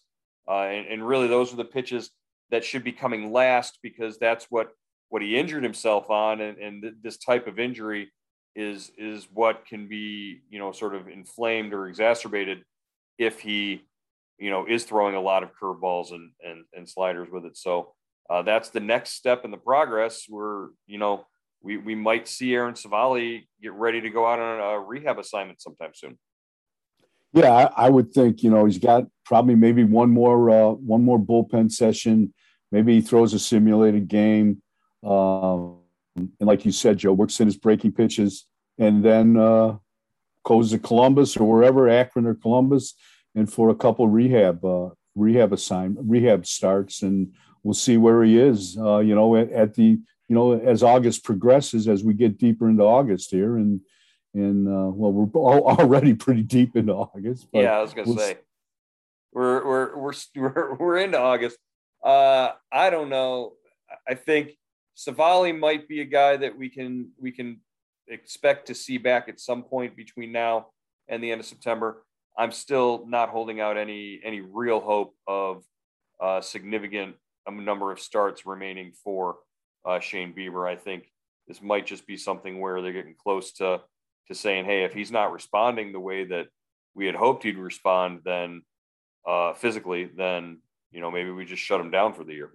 Uh, 0.48 0.64
and, 0.64 0.88
and, 0.88 1.08
really, 1.08 1.28
those 1.28 1.52
are 1.52 1.56
the 1.56 1.66
pitches 1.66 2.12
that 2.52 2.64
should 2.64 2.84
be 2.84 2.92
coming 2.92 3.32
last 3.32 3.80
because 3.82 4.18
that's 4.20 4.46
what 4.50 4.70
what 5.10 5.22
he 5.22 5.38
injured 5.38 5.64
himself 5.64 6.10
on, 6.10 6.42
and, 6.42 6.58
and 6.58 6.82
th- 6.82 6.94
this 7.02 7.18
type 7.18 7.48
of 7.48 7.58
injury 7.58 8.12
is 8.56 8.92
is 8.98 9.28
what 9.34 9.66
can 9.66 9.88
be 9.88 10.42
you 10.50 10.60
know 10.60 10.72
sort 10.72 10.94
of 10.94 11.08
inflamed 11.08 11.74
or 11.74 11.88
exacerbated 11.88 12.64
if 13.18 13.40
he 13.40 13.82
you 14.40 14.50
know 14.50 14.66
is 14.66 14.84
throwing 14.84 15.16
a 15.16 15.22
lot 15.22 15.44
of 15.44 15.50
curveballs 15.62 16.12
and 16.12 16.32
and, 16.44 16.66
and 16.74 16.90
sliders 16.90 17.30
with 17.32 17.46
it. 17.46 17.58
So 17.58 17.94
uh, 18.30 18.42
that's 18.42 18.70
the 18.70 18.80
next 18.80 19.12
step 19.12 19.46
in 19.46 19.52
the 19.52 19.58
progress. 19.58 20.26
Where 20.28 20.70
you 20.88 20.98
know 20.98 21.26
we 21.62 21.78
we 21.78 21.96
might 21.96 22.28
see 22.28 22.54
Aaron 22.54 22.76
Civale 22.76 23.44
get 23.62 23.74
ready 23.74 24.02
to 24.02 24.10
go 24.10 24.26
out 24.26 24.40
on 24.40 24.60
a 24.60 24.80
rehab 24.80 25.20
assignment 25.20 25.62
sometime 25.62 25.92
soon. 25.94 26.18
Yeah, 27.34 27.52
I, 27.52 27.88
I 27.88 27.90
would 27.90 28.14
think 28.14 28.44
you 28.44 28.50
know 28.50 28.66
he's 28.66 28.78
got 28.78 29.06
probably 29.26 29.56
maybe 29.56 29.84
one 29.84 30.12
more 30.12 30.50
uh, 30.50 30.72
one 30.72 31.04
more 31.04 31.20
bullpen 31.20 31.72
session. 31.72 32.34
Maybe 32.72 32.96
he 32.96 33.02
throws 33.02 33.34
a 33.34 33.40
simulated 33.40 34.08
game, 34.08 34.62
um, 35.04 35.80
and 36.16 36.34
like 36.40 36.66
you 36.66 36.72
said, 36.72 36.98
Joe 36.98 37.14
works 37.14 37.40
in 37.40 37.48
his 37.48 37.58
breaking 37.58 37.94
pitches, 37.94 38.46
and 38.78 39.04
then 39.04 39.38
uh, 39.38 39.78
goes 40.44 40.72
to 40.72 40.80
Columbus 40.80 41.36
or 41.36 41.50
wherever 41.50 41.90
Akron 41.90 42.26
or 42.26 42.36
Columbus, 42.36 42.96
and 43.36 43.52
for 43.52 43.70
a 43.70 43.76
couple 43.76 44.08
rehab 44.08 44.64
uh, 44.64 44.90
rehab 45.16 45.54
assignment 45.54 46.10
rehab 46.10 46.46
starts, 46.46 47.02
and 47.02 47.34
we'll 47.64 47.74
see 47.74 47.98
where 47.98 48.24
he 48.24 48.40
is. 48.40 48.78
Uh, 48.78 49.00
you 49.00 49.14
know, 49.14 49.36
at, 49.36 49.52
at, 49.52 49.74
the 49.76 49.84
you 49.84 50.36
know 50.36 50.54
as 50.54 50.82
August 50.82 51.24
progresses, 51.24 51.88
as 51.88 52.04
we 52.04 52.14
get 52.14 52.38
deeper 52.38 52.70
into 52.70 52.84
August 52.84 53.32
here, 53.32 53.58
and 53.58 53.82
and 54.34 54.68
uh, 54.68 54.90
well, 54.90 55.12
we're 55.12 55.26
already 55.40 56.14
pretty 56.14 56.44
deep 56.44 56.76
into 56.76 56.94
August. 56.94 57.48
yeah, 57.54 57.78
I 57.78 57.82
was 57.82 57.94
gonna 57.94 58.08
we'll 58.08 58.18
say 58.18 58.38
we're 59.32 59.66
we're 59.66 59.98
we're 59.98 60.14
we're, 60.36 60.76
we're 60.76 60.98
into 60.98 61.20
August. 61.20 61.58
Uh, 62.04 62.52
I 62.72 62.90
don't 62.90 63.10
know. 63.10 63.54
I 64.08 64.16
think 64.16 64.52
Civale 64.96 65.58
might 65.58 65.88
be 65.88 66.02
a 66.02 66.06
guy 66.06 66.38
that 66.38 66.58
we 66.58 66.70
can 66.70 67.12
we 67.20 67.32
can 67.32 67.60
expect 68.08 68.68
to 68.68 68.76
see 68.76 68.98
back 68.98 69.28
at 69.28 69.40
some 69.40 69.64
point 69.64 69.96
between 69.96 70.32
now 70.32 70.68
and 71.08 71.24
the 71.24 71.32
end 71.32 71.42
of 71.42 71.48
September. 71.48 72.04
I'm 72.38 72.52
still 72.52 73.06
not 73.08 73.30
holding 73.30 73.60
out 73.60 73.78
any 73.78 74.20
any 74.24 74.42
real 74.42 74.80
hope 74.80 75.16
of 75.28 75.64
uh, 76.22 76.42
significant 76.42 77.16
number 77.50 77.92
of 77.92 78.00
starts 78.00 78.46
remaining 78.46 78.92
for 79.04 79.38
uh, 79.86 80.00
Shane 80.00 80.34
Bieber. 80.34 80.68
I 80.68 80.76
think 80.76 81.12
this 81.48 81.62
might 81.62 81.86
just 81.86 82.08
be 82.08 82.18
something 82.18 82.60
where 82.60 82.82
they're 82.82 82.94
getting 82.94 83.16
close 83.16 83.54
to 83.54 83.82
to 84.28 84.36
saying, 84.36 84.66
hey, 84.66 84.84
if 84.84 84.94
he's 84.94 85.12
not 85.12 85.32
responding 85.32 85.92
the 85.92 86.00
way 86.00 86.26
that 86.26 86.48
we 86.96 87.06
had 87.06 87.16
hoped 87.16 87.44
he'd 87.44 87.58
respond, 87.58 88.22
then 88.26 88.64
uh, 89.28 89.54
physically, 89.54 90.06
then 90.06 90.60
you 90.92 91.02
know 91.02 91.12
maybe 91.12 91.32
we 91.32 91.46
just 91.46 91.62
shut 91.62 91.82
him 91.82 91.92
down 91.92 92.14
for 92.14 92.24
the 92.24 92.34
year. 92.34 92.52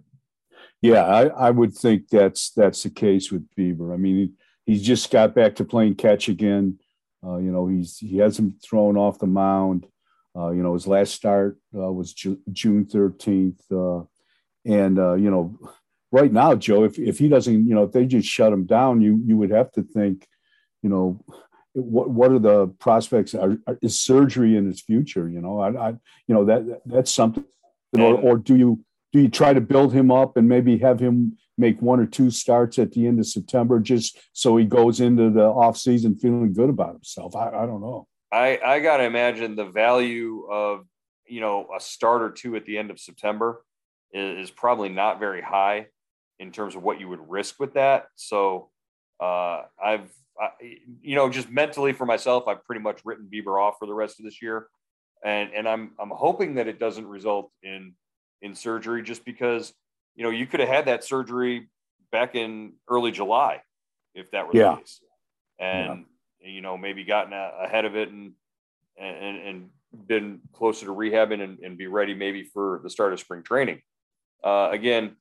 Yeah, 0.83 1.05
I, 1.05 1.27
I 1.27 1.51
would 1.51 1.75
think 1.75 2.09
that's 2.09 2.51
that's 2.51 2.83
the 2.83 2.91
case 2.91 3.31
with 3.31 3.47
Bieber. 3.57 3.93
I 3.95 3.97
mean, 3.97 4.17
he, 4.17 4.73
he's 4.73 4.83
just 4.83 5.11
got 5.11 5.35
back 5.35 5.57
to 5.57 5.65
playing 5.65 5.95
catch 5.97 6.29
again. 6.29 6.79
Uh, 7.25 7.37
you 7.37 7.53
know, 7.53 7.67
he's 7.67 7.99
he 7.99 8.19
hasn't 8.19 8.63
thrown 8.63 8.97
off 8.97 9.19
the 9.19 9.27
mound. 9.27 9.87
Uh, 10.37 10.51
you 10.51 10.63
know, 10.63 10.75
his 10.75 10.87
last 10.87 11.15
start 11.15 11.59
uh, 11.75 11.93
was 11.93 12.13
Ju- 12.13 12.41
June 12.53 12.85
thirteenth. 12.85 13.61
Uh, 13.71 14.03
and 14.65 14.99
uh, 14.99 15.15
you 15.15 15.31
know, 15.31 15.59
right 16.13 16.33
now, 16.33 16.55
Joe, 16.55 16.85
if 16.85 16.99
if 16.99 17.19
he 17.19 17.29
doesn't, 17.29 17.67
you 17.67 17.75
know, 17.75 17.85
if 17.85 17.93
they 17.93 18.07
just 18.07 18.29
shut 18.29 18.53
him 18.53 18.65
down, 18.65 19.01
you 19.01 19.21
you 19.25 19.37
would 19.37 19.51
have 19.51 19.71
to 19.73 19.83
think, 19.83 20.27
you 20.83 20.89
know, 20.89 21.23
what 21.73 22.11
what 22.11 22.33
are 22.33 22.39
the 22.39 22.69
prospects? 22.79 23.35
Are, 23.35 23.59
are, 23.67 23.79
is 23.83 24.01
surgery 24.01 24.57
in 24.57 24.67
his 24.67 24.81
future? 24.81 25.29
You 25.29 25.41
know, 25.41 25.61
I, 25.61 25.89
I 25.89 25.89
you 26.27 26.35
know 26.35 26.45
that 26.47 26.83
that's 26.87 27.13
something. 27.13 27.45
Or, 27.99 28.15
or 28.15 28.37
do 28.37 28.55
you 28.57 28.85
do 29.13 29.21
you 29.21 29.29
try 29.29 29.53
to 29.53 29.61
build 29.61 29.93
him 29.93 30.11
up 30.11 30.37
and 30.37 30.49
maybe 30.49 30.79
have 30.79 31.01
him 31.01 31.37
make 31.61 31.81
one 31.81 32.01
or 32.01 32.07
two 32.07 32.31
starts 32.31 32.79
at 32.79 32.93
the 32.93 33.07
end 33.07 33.21
of 33.21 33.27
September 33.27 33.79
just 33.79 34.19
so 34.33 34.57
he 34.57 34.65
goes 34.65 35.01
into 35.01 35.31
the 35.31 35.45
off 35.45 35.77
season 35.77 36.17
feeling 36.17 36.53
good 36.53 36.71
about 36.71 36.95
himself? 36.95 37.37
I, 37.37 37.51
I 37.51 37.67
don't 37.67 37.83
know. 37.83 38.09
I, 38.33 38.59
I 38.65 38.81
got 38.81 38.97
to 38.97 39.05
imagine 39.05 39.55
the 39.55 39.67
value 39.67 40.47
of, 40.51 40.87
you 41.27 41.41
know, 41.41 41.69
a 41.77 41.81
start 41.81 42.23
or 42.23 42.31
two 42.31 42.57
at 42.57 42.65
the 42.65 42.79
end 42.79 42.91
of 42.91 42.99
September 42.99 43.63
is, 44.13 44.49
is 44.49 44.51
probably 44.51 44.89
not 44.89 45.21
very 45.21 45.43
high 45.43 45.87
in 46.39 46.51
terms 46.51 46.75
of 46.75 46.83
what 46.83 46.99
you 46.99 47.09
would 47.09 47.29
risk 47.29 47.61
with 47.61 47.75
that. 47.75 48.07
So 48.17 48.71
Uh, 49.21 49.69
I've, 49.77 50.09
I, 50.41 50.49
you 51.03 51.15
know, 51.15 51.29
just 51.29 51.51
mentally 51.51 51.93
for 51.93 52.07
myself, 52.07 52.49
I've 52.49 52.65
pretty 52.65 52.81
much 52.81 53.05
written 53.05 53.29
Bieber 53.31 53.61
off 53.61 53.77
for 53.79 53.87
the 53.87 53.93
rest 53.93 54.19
of 54.19 54.25
this 54.25 54.41
year, 54.41 54.67
and 55.23 55.53
and 55.53 55.69
I'm 55.69 55.93
I'm 56.01 56.09
hoping 56.09 56.55
that 56.55 56.67
it 56.67 56.79
doesn't 56.81 57.07
result 57.07 57.53
in 57.63 57.95
in 58.41 58.55
surgery, 58.55 59.03
just 59.03 59.23
because 59.27 59.75
you 60.15 60.25
know 60.25 60.31
you 60.31 60.47
could 60.47 60.61
have 60.61 60.69
had 60.69 60.85
that 60.87 61.05
surgery 61.05 61.69
back 62.13 62.35
in 62.35 62.75
early 62.89 63.11
July 63.11 63.63
if 64.15 64.31
that 64.33 64.47
were 64.47 64.53
yeah. 64.55 64.71
the 64.73 64.77
case, 64.77 65.01
and 65.59 66.05
yeah. 66.41 66.49
you 66.51 66.61
know 66.61 66.77
maybe 66.77 67.05
gotten 67.05 67.33
a, 67.33 67.53
ahead 67.65 67.85
of 67.85 67.97
it 67.97 68.11
and 68.11 68.33
and 68.99 69.37
and 69.39 69.71
been 70.07 70.41
closer 70.53 70.87
to 70.87 70.93
rehabbing 70.93 71.43
and, 71.43 71.59
and 71.61 71.77
be 71.77 71.87
ready 71.87 72.15
maybe 72.15 72.45
for 72.45 72.81
the 72.83 72.91
start 72.91 73.13
of 73.13 73.21
spring 73.21 73.43
training. 73.43 73.81
Uh, 74.43 74.69
again, 74.71 75.17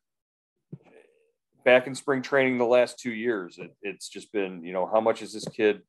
back 1.65 1.87
in 1.87 1.95
spring 1.95 2.21
training 2.21 2.57
the 2.57 2.65
last 2.65 2.99
two 2.99 3.11
years, 3.11 3.57
it, 3.57 3.75
it's 3.81 4.07
just 4.09 4.31
been, 4.31 4.63
you 4.63 4.73
know, 4.73 4.85
how 4.85 5.01
much 5.01 5.19
has 5.19 5.33
this 5.33 5.47
kid 5.47 5.81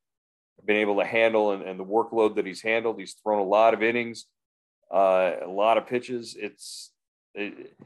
been 0.65 0.77
able 0.77 0.97
to 0.97 1.05
handle 1.05 1.51
and, 1.51 1.63
and 1.63 1.79
the 1.79 1.85
workload 1.85 2.35
that 2.35 2.45
he's 2.45 2.61
handled? 2.61 2.99
He's 2.99 3.13
thrown 3.13 3.39
a 3.39 3.43
lot 3.43 3.73
of 3.73 3.83
innings, 3.83 4.25
uh, 4.93 5.33
a 5.43 5.49
lot 5.49 5.77
of 5.77 5.87
pitches. 5.87 6.35
It's, 6.37 6.91
it, 7.33 7.77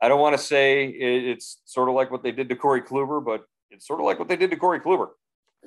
I 0.00 0.08
don't 0.08 0.20
want 0.20 0.36
to 0.36 0.42
say 0.42 0.86
it's 0.86 1.60
sort 1.64 1.88
of 1.88 1.94
like 1.94 2.10
what 2.10 2.22
they 2.22 2.30
did 2.30 2.48
to 2.48 2.56
Corey 2.56 2.82
Kluber, 2.82 3.24
but 3.24 3.44
it's 3.70 3.86
sort 3.86 4.00
of 4.00 4.06
like 4.06 4.18
what 4.18 4.28
they 4.28 4.36
did 4.36 4.50
to 4.50 4.56
Corey 4.56 4.80
Kluber. 4.80 5.08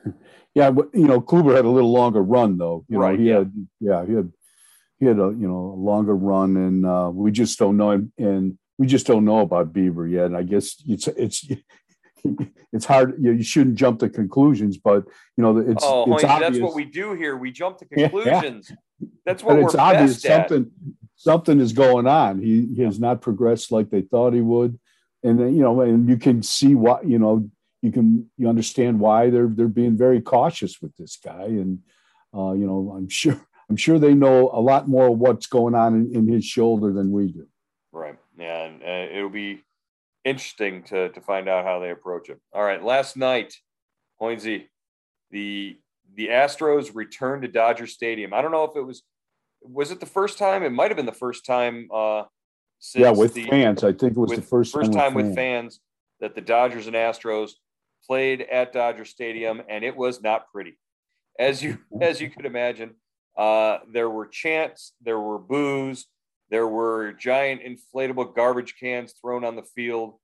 Yeah, 0.53 0.69
but 0.71 0.89
you 0.93 1.07
know, 1.07 1.21
Kluber 1.21 1.55
had 1.55 1.63
a 1.63 1.69
little 1.69 1.93
longer 1.93 2.21
run 2.21 2.57
though. 2.57 2.83
You 2.89 2.99
right, 2.99 3.17
know, 3.17 3.23
he 3.23 3.29
yeah. 3.29 3.37
had 3.37 3.67
yeah, 3.79 4.05
he 4.05 4.13
had 4.13 4.31
he 4.99 5.05
had 5.05 5.17
a 5.17 5.33
you 5.39 5.47
know 5.47 5.73
a 5.77 5.79
longer 5.79 6.13
run, 6.13 6.57
and 6.57 6.85
uh, 6.85 7.09
we 7.13 7.31
just 7.31 7.57
don't 7.57 7.77
know. 7.77 7.91
And, 7.91 8.11
and 8.17 8.57
we 8.77 8.85
just 8.85 9.07
don't 9.07 9.23
know 9.23 9.39
about 9.39 9.71
Bieber 9.71 10.11
yet. 10.11 10.25
And 10.25 10.35
I 10.35 10.43
guess 10.43 10.75
it's 10.85 11.07
it's 11.07 11.47
it's 12.73 12.85
hard. 12.85 13.15
You, 13.17 13.31
you 13.31 13.43
shouldn't 13.43 13.77
jump 13.77 13.99
to 13.99 14.09
conclusions, 14.09 14.77
but 14.77 15.05
you 15.37 15.43
know 15.43 15.57
it's, 15.57 15.85
oh, 15.87 16.13
it's 16.13 16.25
obvious. 16.25 16.51
that's 16.51 16.61
what 16.61 16.75
we 16.75 16.83
do 16.83 17.13
here. 17.13 17.37
We 17.37 17.51
jump 17.51 17.77
to 17.77 17.85
conclusions. 17.91 18.67
Yeah. 18.69 19.07
That's 19.25 19.43
what 19.43 19.55
but 19.55 19.63
it's 19.63 19.75
obvious 19.75 20.21
something 20.21 20.69
something 21.23 21.59
is 21.59 21.73
going 21.73 22.07
on. 22.07 22.41
He, 22.41 22.67
he 22.75 22.81
has 22.83 22.99
not 22.99 23.21
progressed 23.21 23.71
like 23.71 23.89
they 23.89 24.01
thought 24.01 24.33
he 24.33 24.41
would, 24.41 24.79
and 25.23 25.39
then, 25.39 25.55
you 25.55 25.63
know, 25.63 25.81
and 25.81 26.09
you 26.09 26.17
can 26.17 26.43
see 26.43 26.75
why, 26.75 27.01
you 27.03 27.19
know. 27.19 27.49
You 27.83 27.91
can 27.91 28.29
you 28.37 28.47
understand 28.47 28.99
why 28.99 29.31
they're 29.31 29.47
they're 29.47 29.67
being 29.67 29.97
very 29.97 30.21
cautious 30.21 30.79
with 30.83 30.95
this 30.97 31.17
guy, 31.17 31.45
and 31.45 31.79
uh, 32.31 32.51
you 32.51 32.67
know 32.67 32.93
I'm 32.95 33.09
sure 33.09 33.41
I'm 33.71 33.75
sure 33.75 33.97
they 33.97 34.13
know 34.13 34.51
a 34.53 34.61
lot 34.61 34.87
more 34.87 35.09
what's 35.15 35.47
going 35.47 35.73
on 35.73 35.95
in, 35.95 36.15
in 36.15 36.27
his 36.27 36.45
shoulder 36.45 36.93
than 36.93 37.11
we 37.11 37.31
do. 37.31 37.47
Right. 37.91 38.19
Yeah, 38.37 38.65
and 38.65 38.83
uh, 38.83 39.17
it'll 39.17 39.31
be 39.31 39.63
interesting 40.23 40.83
to 40.83 41.09
to 41.09 41.21
find 41.21 41.49
out 41.49 41.65
how 41.65 41.79
they 41.79 41.89
approach 41.89 42.29
it. 42.29 42.39
All 42.53 42.63
right, 42.63 42.83
last 42.83 43.17
night, 43.17 43.55
Hoynesy, 44.21 44.67
the 45.31 45.79
the 46.13 46.27
Astros 46.27 46.93
returned 46.93 47.41
to 47.41 47.47
Dodger 47.47 47.87
Stadium. 47.87 48.31
I 48.31 48.43
don't 48.43 48.51
know 48.51 48.65
if 48.65 48.75
it 48.75 48.85
was 48.85 49.01
was 49.61 49.91
it 49.91 49.99
the 49.99 50.05
first 50.05 50.37
time? 50.37 50.63
It 50.63 50.71
might 50.71 50.89
have 50.89 50.97
been 50.97 51.05
the 51.05 51.11
first 51.11 51.45
time. 51.45 51.87
Uh, 51.93 52.23
yeah, 52.95 53.11
with 53.11 53.35
the, 53.35 53.47
fans. 53.47 53.83
I 53.83 53.93
think 53.93 54.13
it 54.13 54.17
was 54.17 54.31
the 54.31 54.41
first 54.41 54.73
first 54.73 54.91
time, 54.91 54.99
time 54.99 55.13
with, 55.13 55.25
fans. 55.25 55.35
with 55.35 55.35
fans 55.35 55.79
that 56.19 56.35
the 56.35 56.41
Dodgers 56.41 56.87
and 56.87 56.95
Astros 56.95 57.51
played 58.05 58.41
at 58.41 58.73
Dodger 58.73 59.05
Stadium, 59.05 59.61
and 59.69 59.83
it 59.83 59.95
was 59.95 60.21
not 60.21 60.51
pretty, 60.51 60.79
as 61.37 61.61
you 61.61 61.77
as 62.01 62.19
you 62.19 62.29
could 62.29 62.45
imagine. 62.45 62.95
Uh, 63.37 63.79
there 63.91 64.09
were 64.09 64.27
chants, 64.27 64.93
there 65.01 65.19
were 65.19 65.39
boos, 65.39 66.05
there 66.49 66.67
were 66.67 67.13
giant 67.13 67.61
inflatable 67.61 68.35
garbage 68.35 68.75
cans 68.79 69.13
thrown 69.21 69.45
on 69.45 69.55
the 69.55 69.63
field. 69.63 70.15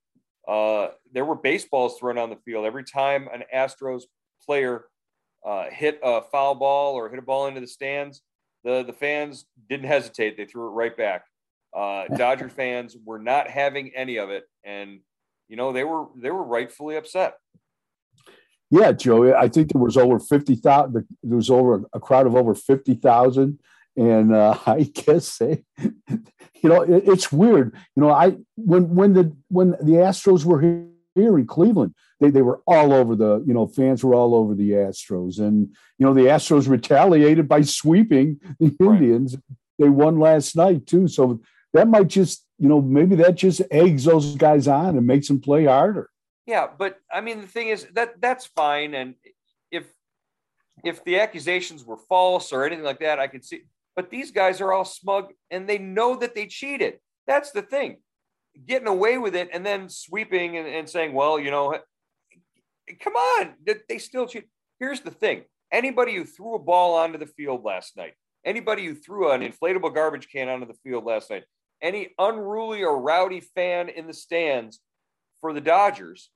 Uh, 0.48 0.89
there 1.13 1.25
were 1.25 1.36
baseballs 1.36 1.98
thrown 1.98 2.17
on 2.17 2.29
the 2.29 2.36
field. 2.38 2.65
Every 2.65 2.84
time 2.84 3.29
an 3.34 3.44
Astros 3.53 4.03
player 4.46 4.86
uh, 5.46 5.65
hit 5.70 6.00
a 6.03 6.22
foul 6.22 6.56
ball 6.56 6.96
or 6.96 7.10
hit 7.10 7.20
a 7.20 7.22
ball 7.22 7.48
into 7.48 7.62
the 7.62 7.67
stands, 7.67 8.22
the, 8.68 8.84
the 8.84 8.94
fans 8.94 9.46
didn't 9.70 9.88
hesitate. 9.88 10.36
They 10.36 10.46
threw 10.46 10.68
it 10.68 10.72
right 10.72 10.96
back. 10.96 11.24
Uh, 11.76 12.06
Dodger 12.18 12.50
fans 12.50 12.98
were 13.04 13.20
not 13.20 13.50
having 13.50 13.91
any 13.96 14.18
of 14.18 14.30
it. 14.30 14.44
And, 14.65 15.00
you 15.48 15.56
know, 15.56 15.72
they 15.72 15.86
were 15.86 16.08
they 16.22 16.30
were 16.30 16.44
rightfully 16.44 16.98
upset. 16.98 17.36
Yeah, 18.70 18.91
Joe. 18.91 19.34
I 19.34 19.48
think 19.48 19.72
there 19.72 19.82
was 19.82 19.96
over 19.96 20.20
fifty 20.20 20.56
thousand. 20.56 21.08
There 21.24 21.38
was 21.38 21.50
over 21.50 21.84
a 21.94 22.00
crowd 22.02 22.28
of 22.28 22.36
over 22.36 22.54
fifty 22.54 22.96
thousand 22.96 23.60
and 23.96 24.34
uh, 24.34 24.58
I 24.65 24.84
guess 24.84 25.38
they, 25.38 25.63
you 25.80 26.70
know, 26.70 26.82
it, 26.82 27.08
it's 27.08 27.32
weird. 27.32 27.76
You 27.96 28.04
know, 28.04 28.12
I 28.12 28.38
when 28.56 28.94
when 28.96 29.13
the 29.13 29.36
when 29.48 29.72
the 29.72 30.04
Astros 30.04 30.46
were 30.46 30.62
here, 30.62 30.88
here 31.17 31.38
in 31.38 31.47
Cleveland, 31.47 31.93
they, 32.19 32.30
they 32.30 32.41
were 32.41 32.62
all 32.65 32.93
over 32.93 33.15
the, 33.15 33.43
you 33.45 33.53
know, 33.53 33.67
fans 33.67 34.03
were 34.03 34.15
all 34.15 34.36
over 34.36 34.56
the 34.56 34.71
Astros, 34.71 35.39
and 35.39 35.75
you 35.97 36.06
know, 36.06 36.13
the 36.13 36.21
Astros 36.21 36.67
retaliated 36.67 37.47
by 37.47 37.62
sweeping 37.62 38.39
the 38.60 38.75
Indians. 38.80 39.38
They 39.80 39.89
won 39.89 40.19
last 40.19 40.56
night 40.56 40.88
too, 40.88 41.08
so 41.08 41.41
that 41.73 41.88
might 41.88 42.08
just, 42.08 42.45
you 42.58 42.69
know, 42.69 42.82
maybe 42.82 43.15
that 43.17 43.36
just 43.36 43.62
eggs 43.69 44.06
those 44.06 44.36
guys 44.36 44.67
on 44.67 44.97
and 44.97 45.06
makes 45.06 45.27
them 45.27 45.39
play 45.39 45.65
harder. 45.65 46.10
Yeah, 46.45 46.67
but 46.77 46.97
I 47.12 47.21
mean, 47.21 47.41
the 47.41 47.47
thing 47.47 47.67
is 47.67 47.86
that 47.93 48.21
that's 48.21 48.45
fine, 48.45 48.93
and 48.93 49.15
if 49.71 49.86
if 50.84 51.03
the 51.03 51.19
accusations 51.19 51.86
were 51.86 51.97
false 51.97 52.53
or 52.53 52.65
anything 52.65 52.86
like 52.86 52.99
that, 52.99 53.19
I 53.19 53.27
could 53.27 53.43
see 53.43 53.63
but 53.97 54.12
these 54.12 54.30
guys 54.30 54.62
are 54.62 54.71
all 54.71 54.86
smug 54.86 55.34
and 55.49 55.67
they 55.67 55.80
know 55.80 56.15
that 56.15 56.36
they 56.36 56.45
cheated. 56.45 56.99
That's 57.25 57.51
the 57.51 57.63
thing. 57.63 57.97
Getting 58.65 58.88
away 58.88 59.17
with 59.17 59.36
it 59.36 59.50
and 59.54 59.65
then 59.65 59.89
sweeping 59.89 60.58
and, 60.58 60.67
and 60.67 60.89
saying, 60.89 61.13
well, 61.13 61.39
you 61.39 61.52
know, 61.52 61.78
come 63.00 63.13
on, 63.13 63.54
they 63.89 63.98
still 63.98 64.28
cheat. 64.28 64.46
Here's 64.80 65.02
the 65.02 65.12
thing 65.12 65.43
anybody 65.72 66.15
who 66.15 66.24
threw 66.24 66.56
a 66.56 66.60
ball 66.60 66.96
onto 66.96 67.17
the 67.17 67.26
field 67.26 67.63
last 67.63 67.98
night, 67.98 68.13
anybody 68.46 68.86
who 68.86 68.96
threw 68.96 69.32
an 69.32 69.41
inflatable 69.41 69.93
garbage 69.93 70.30
can 70.30 70.50
onto 70.50 70.65
the 70.65 70.78
field 70.84 71.04
last 71.04 71.30
night, 71.30 71.43
any 71.82 72.10
unruly 72.17 72.84
or 72.84 73.00
rowdy 73.02 73.41
fan 73.41 73.89
in 73.89 74.08
the 74.08 74.13
stands 74.13 74.80
for 75.41 75.54
the 75.54 75.62
Dodgers, 75.62 76.30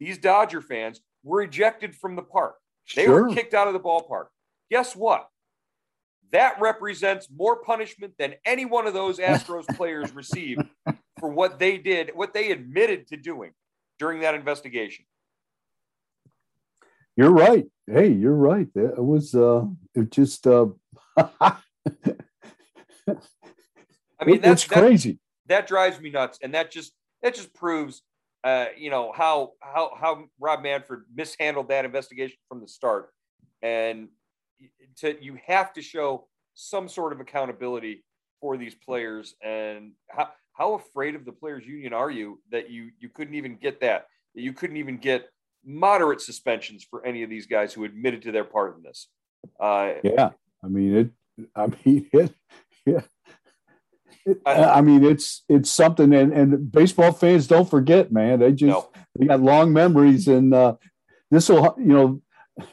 these 0.00 0.18
Dodger 0.18 0.60
fans 0.60 1.00
were 1.22 1.42
ejected 1.42 1.94
from 1.94 2.16
the 2.16 2.22
park. 2.22 2.56
They 2.94 3.04
sure. 3.04 3.28
were 3.28 3.34
kicked 3.34 3.54
out 3.54 3.68
of 3.68 3.72
the 3.72 3.80
ballpark. 3.80 4.26
Guess 4.70 4.94
what? 4.96 5.28
That 6.32 6.60
represents 6.60 7.28
more 7.34 7.62
punishment 7.62 8.14
than 8.18 8.34
any 8.44 8.64
one 8.64 8.86
of 8.86 8.94
those 8.94 9.18
Astros 9.20 9.66
players 9.76 10.14
received 10.14 10.64
for 11.24 11.30
what 11.30 11.58
they 11.58 11.78
did, 11.78 12.10
what 12.12 12.34
they 12.34 12.50
admitted 12.50 13.08
to 13.08 13.16
doing 13.16 13.52
during 13.98 14.20
that 14.20 14.34
investigation. 14.34 15.06
You're 17.16 17.30
right. 17.30 17.64
Hey, 17.86 18.12
you're 18.12 18.34
right. 18.34 18.68
It 18.74 19.02
was 19.02 19.34
uh 19.34 19.64
it 19.94 20.10
just 20.10 20.46
uh 20.46 20.66
I 21.16 21.56
mean 24.26 24.42
that's 24.42 24.66
crazy. 24.66 25.12
That, 25.46 25.60
that 25.60 25.66
drives 25.66 25.98
me 25.98 26.10
nuts. 26.10 26.38
And 26.42 26.52
that 26.52 26.70
just 26.70 26.92
that 27.22 27.34
just 27.34 27.54
proves 27.54 28.02
uh, 28.42 28.66
you 28.76 28.90
know 28.90 29.10
how 29.16 29.52
how 29.60 29.92
how 29.98 30.24
Rob 30.38 30.62
Manfred 30.62 31.04
mishandled 31.14 31.68
that 31.70 31.86
investigation 31.86 32.36
from 32.50 32.60
the 32.60 32.68
start, 32.68 33.08
and 33.62 34.08
to 34.96 35.16
you 35.24 35.38
have 35.46 35.72
to 35.72 35.80
show 35.80 36.28
some 36.52 36.86
sort 36.86 37.14
of 37.14 37.20
accountability 37.20 38.04
for 38.42 38.58
these 38.58 38.74
players 38.74 39.34
and 39.42 39.92
how, 40.10 40.28
how 40.54 40.74
afraid 40.74 41.14
of 41.14 41.24
the 41.24 41.32
players 41.32 41.66
union 41.66 41.92
are 41.92 42.10
you 42.10 42.40
that 42.50 42.70
you 42.70 42.90
you 42.98 43.08
couldn't 43.08 43.34
even 43.34 43.56
get 43.56 43.80
that 43.80 44.06
that 44.34 44.42
you 44.42 44.52
couldn't 44.52 44.76
even 44.76 44.96
get 44.96 45.28
moderate 45.64 46.20
suspensions 46.20 46.86
for 46.88 47.04
any 47.04 47.22
of 47.22 47.30
these 47.30 47.46
guys 47.46 47.72
who 47.72 47.84
admitted 47.84 48.22
to 48.22 48.32
their 48.32 48.44
part 48.44 48.76
in 48.76 48.82
this 48.82 49.08
uh, 49.60 49.92
yeah 50.02 50.30
i 50.62 50.68
mean 50.68 50.96
it 50.96 51.46
i 51.54 51.66
mean 51.84 52.08
it 52.12 52.34
yeah 52.86 53.00
it, 54.26 54.40
I 54.46 54.80
mean, 54.80 55.04
it's 55.04 55.42
it's 55.48 55.70
something, 55.70 56.14
and, 56.14 56.32
and 56.32 56.72
baseball 56.72 57.12
fans 57.12 57.46
don't 57.46 57.68
forget, 57.68 58.10
man. 58.10 58.40
They 58.40 58.52
just 58.52 58.70
no. 58.70 58.90
they 59.18 59.26
got 59.26 59.42
long 59.42 59.72
memories, 59.72 60.28
and 60.28 60.54
uh, 60.54 60.76
this 61.30 61.48
will 61.48 61.74
you 61.78 61.92
know 61.92 62.22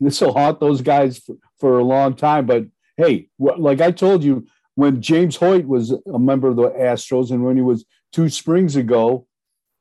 this 0.00 0.20
will 0.20 0.34
haunt 0.34 0.60
those 0.60 0.82
guys 0.82 1.18
for, 1.18 1.36
for 1.58 1.78
a 1.78 1.84
long 1.84 2.16
time. 2.16 2.44
But 2.44 2.66
hey, 2.98 3.28
like 3.38 3.80
I 3.80 3.92
told 3.92 4.22
you, 4.22 4.46
when 4.74 5.02
James 5.02 5.36
Hoyt 5.36 5.66
was 5.66 5.92
a 6.12 6.18
member 6.18 6.48
of 6.48 6.56
the 6.56 6.70
Astros, 6.70 7.30
and 7.30 7.44
when 7.44 7.56
he 7.56 7.62
was 7.62 7.84
two 8.12 8.28
springs 8.28 8.76
ago, 8.76 9.26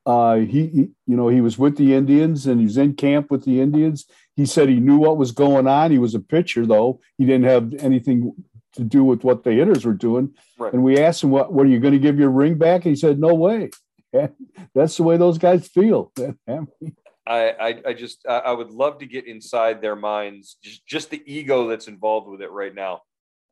uh, 0.06 0.38
he, 0.38 0.67
he, 0.67 0.89
you 1.06 1.15
know, 1.15 1.28
he 1.28 1.41
was 1.41 1.58
with 1.58 1.78
the 1.78 1.93
Indians 1.93 2.47
and 2.47 2.60
he 2.60 2.65
was 2.65 2.78
in 2.78 2.95
camp 2.95 3.30
with 3.30 3.45
the 3.45 3.62
Indians. 3.62 4.06
He 4.36 4.45
said 4.45 4.69
he 4.69 4.80
knew 4.80 4.97
what 4.97 5.17
was 5.17 5.32
going 5.32 5.67
on. 5.67 5.91
He 5.91 5.99
was 5.99 6.15
a 6.15 6.19
pitcher, 6.19 6.65
though. 6.65 6.99
He 7.17 7.25
didn't 7.25 7.43
have 7.45 7.73
anything 7.75 8.34
to 8.73 8.84
do 8.84 9.04
with 9.04 9.23
what 9.23 9.43
the 9.43 9.52
hitters 9.52 9.86
were 9.86 9.93
doing. 9.93 10.34
Right. 10.58 10.73
And 10.73 10.84
we 10.84 10.97
asked 10.97 11.23
him, 11.23 11.32
"What? 11.32 11.54
What 11.54 11.65
are 11.65 11.69
you 11.69 11.80
going 11.80 11.93
to 11.93 11.99
give 11.99 12.17
your 12.17 12.30
ring 12.30 12.58
back?" 12.58 12.86
And 12.86 12.95
he 12.95 12.95
said, 12.95 13.19
"No 13.19 13.34
way." 13.34 13.69
That's 14.73 14.97
the 14.97 15.04
way 15.04 15.17
those 15.17 15.38
guys 15.38 15.67
feel. 15.67 16.12
I, 17.28 17.52
I, 17.52 17.82
I 17.88 17.93
just 17.93 18.25
I 18.28 18.52
would 18.52 18.71
love 18.71 18.99
to 18.99 19.06
get 19.06 19.28
inside 19.28 19.82
their 19.82 19.95
minds, 19.95 20.58
just 20.63 20.86
just 20.88 21.10
the 21.12 21.21
ego 21.28 21.67
that's 21.67 21.88
involved 21.88 22.28
with 22.28 22.41
it 22.41 22.49
right 22.49 22.73
now. 22.73 23.02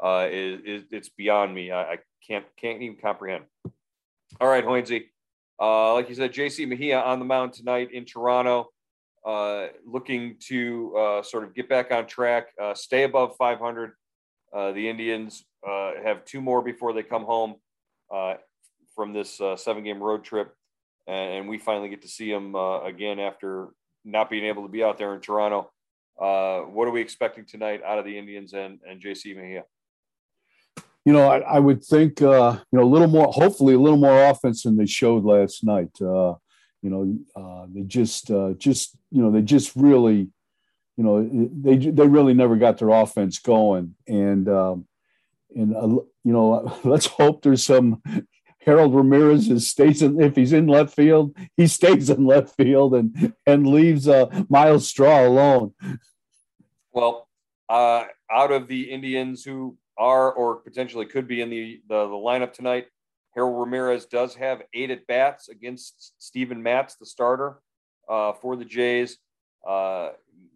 Uh, 0.03 0.27
is, 0.31 0.62
is 0.63 0.83
it's 0.91 1.10
beyond 1.10 1.53
me. 1.53 1.71
I, 1.71 1.93
I, 1.93 1.97
can't 2.27 2.45
can't 2.60 2.81
even 2.81 2.97
comprehend. 2.97 3.45
All 4.41 4.47
right, 4.47 4.65
Hoynesy. 4.65 5.05
Uh, 5.60 5.93
like 5.93 6.10
you 6.10 6.15
said, 6.15 6.33
JC 6.33 6.67
Mejia 6.67 6.99
on 6.99 7.19
the 7.19 7.25
mound 7.25 7.53
tonight 7.53 7.91
in 7.91 8.05
Toronto. 8.05 8.69
uh, 9.25 9.67
looking 9.86 10.38
to 10.39 10.95
uh, 10.97 11.21
sort 11.21 11.43
of 11.43 11.53
get 11.53 11.67
back 11.67 11.91
on 11.91 12.07
track, 12.07 12.47
uh, 12.62 12.73
stay 12.73 13.03
above 13.03 13.36
500. 13.38 13.91
Uh, 14.53 14.71
the 14.71 14.88
Indians 14.88 15.43
have 15.65 16.23
two 16.23 16.39
more 16.39 16.62
before 16.62 16.93
they 16.93 17.03
come 17.03 17.25
home 17.25 17.55
from 18.95 19.13
this 19.13 19.41
seven 19.57 19.83
game 19.83 20.01
road 20.01 20.23
trip. 20.23 20.53
And 21.07 21.47
we 21.47 21.57
finally 21.57 21.89
get 21.89 22.01
to 22.03 22.07
see 22.07 22.31
them 22.31 22.55
again 22.55 23.19
after 23.19 23.69
not 24.05 24.29
being 24.29 24.45
able 24.45 24.63
to 24.63 24.69
be 24.69 24.83
out 24.83 24.97
there 24.97 25.13
in 25.13 25.19
Toronto. 25.19 25.69
what 26.15 26.88
are 26.88 26.91
we 26.91 27.01
expecting 27.01 27.45
tonight 27.45 27.81
out 27.83 27.99
of 27.99 28.05
the 28.05 28.17
Indians 28.17 28.53
and, 28.53 28.79
and 28.89 29.01
JC 29.01 29.36
Mejia? 29.36 29.63
You 31.07 31.13
know, 31.13 31.27
I, 31.29 31.39
I 31.39 31.59
would 31.59 31.83
think, 31.83 32.19
you 32.19 32.27
know, 32.27 32.59
a 32.73 32.91
little 32.93 33.07
more, 33.07 33.27
hopefully 33.31 33.73
a 33.75 33.79
little 33.79 33.97
more 33.97 34.29
offense 34.29 34.63
than 34.63 34.75
they 34.75 34.85
showed 34.85 35.23
last 35.23 35.63
night 35.63 35.91
you 36.81 36.89
know 36.89 37.17
uh, 37.35 37.65
they 37.73 37.81
just 37.81 38.31
uh, 38.31 38.53
just 38.57 38.97
you 39.11 39.21
know 39.21 39.31
they 39.31 39.41
just 39.41 39.75
really 39.75 40.29
you 40.95 41.03
know 41.03 41.27
they 41.61 41.77
they 41.77 42.07
really 42.07 42.33
never 42.33 42.55
got 42.55 42.77
their 42.77 42.89
offense 42.89 43.39
going 43.39 43.95
and 44.07 44.47
um, 44.47 44.87
and 45.55 45.75
uh, 45.75 45.87
you 45.87 46.33
know 46.33 46.79
let's 46.83 47.07
hope 47.07 47.41
there's 47.41 47.63
some 47.63 48.01
Harold 48.59 48.93
Ramirez 48.93 49.49
is 49.49 49.69
stays 49.69 50.01
in 50.01 50.21
if 50.21 50.35
he's 50.35 50.53
in 50.53 50.67
left 50.67 50.95
field 50.95 51.35
he 51.55 51.67
stays 51.67 52.09
in 52.09 52.25
left 52.25 52.55
field 52.55 52.93
and 52.93 53.33
and 53.45 53.67
leaves 53.67 54.07
uh, 54.07 54.27
Myles 54.49 54.87
Straw 54.87 55.25
alone. 55.25 55.73
Well, 56.91 57.27
uh, 57.69 58.05
out 58.31 58.51
of 58.51 58.67
the 58.67 58.91
Indians 58.91 59.43
who 59.43 59.77
are 59.97 60.31
or 60.31 60.57
potentially 60.57 61.05
could 61.05 61.27
be 61.27 61.41
in 61.41 61.49
the, 61.49 61.81
the, 61.88 62.07
the 62.07 62.13
lineup 62.13 62.53
tonight, 62.53 62.88
Harold 63.38 63.60
Ramirez 63.60 64.05
does 64.05 64.33
have 64.36 64.63
eight 64.73 64.89
at 64.89 65.05
bats 65.05 65.47
against 65.47 66.13
Steven 66.17 66.62
Matz, 66.63 66.95
the 66.95 67.05
starter 67.05 67.60
uh, 68.10 68.33
for 68.33 68.55
the 68.55 68.65
Jays. 68.65 69.19
Uh, 69.65 70.10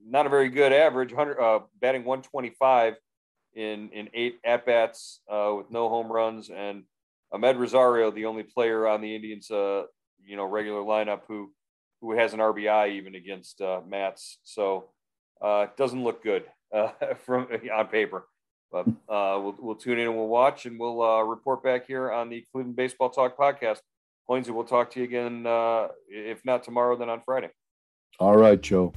not 0.04 0.25
a 0.25 0.30
very 0.30 0.49
good 0.49 0.73
average, 0.73 1.13
uh, 1.13 1.60
batting 1.80 2.04
125 2.04 2.95
in 3.54 3.89
in 3.89 4.10
eight 4.15 4.39
at 4.43 4.65
bats 4.65 5.21
uh, 5.30 5.54
with 5.56 5.69
no 5.69 5.89
home 5.89 6.12
runs, 6.12 6.49
and 6.49 6.84
Amed 7.32 7.60
Rosario, 7.60 8.10
the 8.10 8.25
only 8.25 8.43
player 8.43 8.88
on 8.88 9.01
the 9.01 9.15
Indians, 9.15 9.51
uh, 9.51 9.84
you 10.25 10.36
know, 10.36 10.45
regular 10.45 10.82
lineup 10.82 11.21
who 11.27 11.51
who 11.99 12.17
has 12.17 12.34
an 12.34 12.39
RBI 12.39 12.93
even 12.93 13.13
against 13.13 13.62
uh, 13.62 13.82
Matz. 13.88 14.39
So 14.43 14.89
it 15.43 15.77
doesn't 15.77 16.04
look 16.04 16.23
good 16.23 16.45
from 17.25 17.47
on 17.71 17.88
paper. 17.89 18.25
But 18.71 18.88
uh, 19.10 19.39
we'll, 19.41 19.55
we'll 19.60 19.75
tune 19.75 19.99
in 19.99 20.07
and 20.07 20.15
we'll 20.15 20.27
watch 20.27 20.65
and 20.65 20.79
we'll 20.79 21.01
uh, 21.01 21.21
report 21.23 21.63
back 21.63 21.88
here 21.88 22.12
on 22.12 22.29
the 22.29 22.45
Cleveland 22.51 22.75
Baseball 22.75 23.10
Talk 23.10 23.38
podcast. 23.38 23.79
Hoynesy, 24.29 24.51
we'll 24.51 24.63
talk 24.63 24.91
to 24.91 24.99
you 24.99 25.05
again, 25.05 25.45
uh, 25.45 25.89
if 26.07 26.45
not 26.45 26.63
tomorrow, 26.63 26.95
then 26.95 27.10
on 27.10 27.21
Friday. 27.25 27.49
All 28.19 28.38
right, 28.38 28.62
Joe. 28.62 28.93